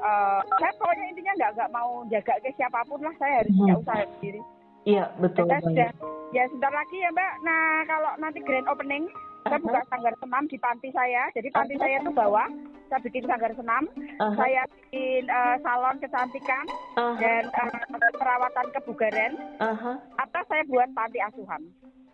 uh, 0.00 0.40
saya 0.60 0.72
pokoknya 0.76 1.04
intinya 1.12 1.32
nggak 1.36 1.50
nggak 1.56 1.70
mau 1.72 1.90
jaga 2.12 2.34
ke 2.44 2.50
siapa 2.56 2.80
pun 2.88 3.00
lah 3.00 3.14
saya 3.16 3.44
harus 3.44 3.52
punya 3.52 3.74
hmm. 3.76 3.82
usaha 3.84 4.02
sendiri 4.16 4.40
iya 4.84 5.04
betul 5.20 5.44
kita 5.48 5.58
sudah 5.64 5.90
ya 6.34 6.42
sebentar 6.50 6.72
lagi 6.72 6.96
ya 7.00 7.10
mbak 7.12 7.32
nah 7.44 7.64
kalau 7.88 8.10
nanti 8.20 8.38
grand 8.44 8.68
opening 8.68 9.04
saya 9.46 9.62
buka 9.62 9.80
sanggar 9.88 10.14
senam 10.18 10.44
di 10.50 10.58
panti 10.58 10.88
saya 10.90 11.22
jadi 11.32 11.48
panti 11.54 11.74
saya 11.78 12.02
itu 12.02 12.10
bawah 12.12 12.48
saya 12.86 13.00
bikin 13.02 13.24
sanggar 13.26 13.52
senam 13.54 13.84
uh 13.90 14.30
-huh. 14.30 14.36
saya 14.38 14.62
bikin 14.70 15.22
uh, 15.28 15.56
salon 15.62 15.96
kecantikan 15.98 16.64
uh 16.96 17.14
-huh. 17.14 17.18
dan 17.18 17.42
uh, 17.50 18.12
perawatan 18.18 18.66
kebugaran 18.74 19.32
uh 19.58 19.74
-huh. 19.74 19.96
atau 20.18 20.42
saya 20.46 20.62
buat 20.70 20.88
panti 20.94 21.18
asuhan 21.22 21.62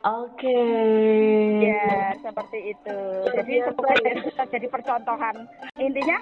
Oke. 0.02 0.50
Okay. 0.50 1.70
Ya, 1.70 2.11
seperti 2.18 2.74
itu. 2.74 2.98
Jadi 3.38 3.54
semoga 3.62 3.94
ya. 4.02 4.42
jadi 4.50 4.66
percontohan. 4.66 5.46
Intinya 5.79 6.18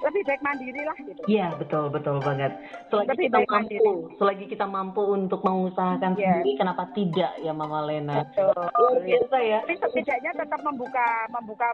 lebih 0.00 0.22
baik 0.24 0.40
mandiri 0.40 0.80
lah 0.80 0.96
gitu. 0.96 1.22
Iya, 1.28 1.52
betul, 1.60 1.92
betul 1.92 2.24
banget. 2.24 2.56
Selagi 2.88 3.08
lebih 3.12 3.26
kita 3.28 3.38
mampu, 3.38 3.52
mandiri. 3.52 3.92
selagi 4.16 4.44
kita 4.48 4.66
mampu 4.66 5.02
untuk 5.12 5.40
mengusahakan 5.44 6.16
ya. 6.16 6.40
sendiri, 6.40 6.50
kenapa 6.56 6.82
tidak 6.96 7.32
ya 7.44 7.52
Mama 7.52 7.84
Lena? 7.84 8.24
Betul. 8.24 8.64
Luar 8.64 8.96
biasa 9.04 9.36
ya. 9.44 9.58
Tapi 9.60 9.76
setidaknya 9.76 10.32
tetap 10.32 10.60
membuka 10.64 11.06
membuka 11.28 11.68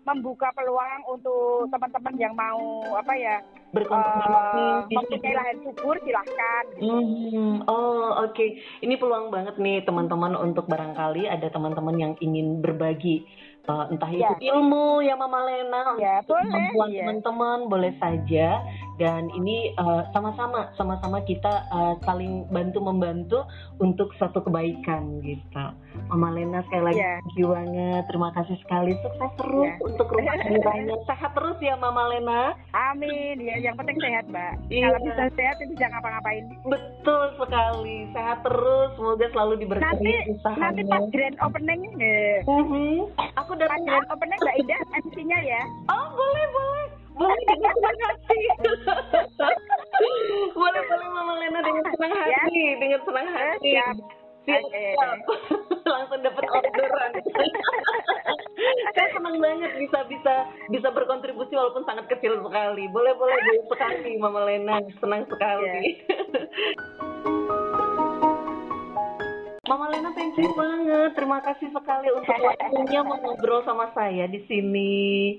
membuka 0.00 0.48
peluang 0.56 1.00
untuk 1.12 1.68
teman-teman 1.68 2.14
yang 2.16 2.32
mau 2.32 2.60
apa 2.96 3.12
ya 3.14 3.36
berkontribusi 3.70 4.58
uh, 4.58 4.82
mempunyai 4.90 5.34
lahan 5.36 5.58
subur 5.62 5.96
silahkan 6.02 6.64
gitu. 6.74 6.90
hmm, 6.90 7.54
oh 7.70 8.26
oke 8.26 8.34
okay. 8.34 8.58
ini 8.82 8.98
peluang 8.98 9.30
banget 9.30 9.60
nih 9.60 9.84
teman-teman 9.86 10.34
untuk 10.34 10.66
barangkali 10.66 11.30
ada 11.30 11.46
teman-teman 11.52 11.96
yang 12.00 12.12
ingin 12.18 12.58
berbagi 12.58 13.22
uh, 13.70 13.86
entah 13.92 14.10
itu 14.10 14.24
ya. 14.24 14.34
ilmu 14.56 15.04
ya 15.04 15.14
Mama 15.14 15.46
Lena 15.46 15.94
ya, 16.00 16.24
boleh, 16.26 16.48
kemampuan 16.48 16.88
ya. 16.90 16.98
teman-teman 17.04 17.58
boleh 17.70 17.92
saja 18.02 18.46
dan 19.00 19.32
ini 19.32 19.72
uh, 19.80 20.04
sama-sama 20.12 20.68
sama-sama 20.76 21.24
kita 21.24 21.64
uh, 21.72 21.96
saling 22.04 22.44
bantu 22.52 22.84
membantu 22.84 23.48
untuk 23.80 24.12
satu 24.20 24.44
kebaikan 24.44 25.24
gitu. 25.24 25.64
Mama 26.12 26.28
Lena 26.36 26.60
sekali 26.68 26.92
lagi 26.92 27.00
ya. 27.00 27.16
thank 27.24 27.48
banget. 27.48 28.02
Terima 28.12 28.28
kasih 28.36 28.56
sekali. 28.60 28.92
Sukses 29.00 29.32
terus 29.40 29.72
ya. 29.72 29.74
untuk 29.80 30.06
rumah 30.12 30.36
tangganya. 30.44 30.96
Sehat 31.08 31.32
terus 31.32 31.56
ya 31.64 31.80
Mama 31.80 32.12
Lena. 32.12 32.52
Amin. 32.76 33.40
Ya 33.40 33.56
yang 33.72 33.74
penting 33.80 33.96
sehat 34.04 34.28
Mbak. 34.28 34.52
Ya. 34.68 34.92
kalau 34.92 35.00
bisa 35.08 35.22
sehat 35.32 35.56
bisa 35.64 35.84
ngapa-ngapain. 35.88 36.44
Betul 36.68 37.24
sekali. 37.40 37.98
Sehat 38.12 38.38
terus. 38.44 38.88
Semoga 39.00 39.26
selalu 39.32 39.54
diberkahi 39.64 39.96
nanti 39.96 40.12
usahanya. 40.36 40.60
nanti 40.60 40.82
pas 40.84 41.04
grand 41.08 41.38
opening 41.40 41.82
ya. 41.96 42.44
uh 42.44 42.62
-huh. 42.68 42.96
aku 43.40 43.56
datang 43.56 43.80
grand 43.88 44.08
opening 44.12 44.38
Mbak 44.44 44.56
Indah 44.60 44.80
MC-nya 45.08 45.38
ya? 45.40 45.62
Oh 45.88 46.06
boleh 46.12 46.46
boleh 46.52 46.99
boleh 47.20 47.42
dengan 47.44 47.72
senang 47.76 47.98
hati 48.00 48.38
boleh 50.56 50.82
boleh 50.88 51.08
Mama 51.12 51.34
Lena 51.36 51.60
dengan 51.60 51.84
senang 51.92 52.12
ya. 52.16 52.20
hati 52.24 52.56
ya. 52.56 52.72
dengan 52.80 53.00
senang 53.04 53.28
hati 53.28 53.70
siap 53.76 53.96
siap, 54.48 54.62
siap. 54.72 55.18
langsung 55.84 56.20
dapat 56.24 56.44
orderan 56.48 57.12
saya 58.96 59.08
senang 59.12 59.36
banget 59.36 59.70
bisa 59.76 60.00
bisa 60.08 60.34
bisa 60.72 60.88
berkontribusi 60.88 61.52
walaupun 61.52 61.84
sangat 61.84 62.08
kecil 62.08 62.40
sekali 62.40 62.88
boleh 62.88 63.12
boleh 63.12 63.36
boleh 63.36 63.68
sekali 63.68 64.16
Mama 64.16 64.48
Lena 64.48 64.80
senang 64.96 65.28
sekali 65.28 65.68
ya. 65.68 65.80
Mama 69.70 69.86
Lena 69.86 70.10
thank 70.18 70.34
you 70.34 70.50
banget. 70.58 71.14
Terima 71.14 71.38
kasih 71.46 71.70
sekali 71.70 72.10
untuk 72.10 72.34
waktunya 72.42 73.06
mau 73.06 73.22
ngobrol 73.22 73.62
sama 73.62 73.86
saya 73.94 74.26
di 74.26 74.42
sini. 74.50 75.38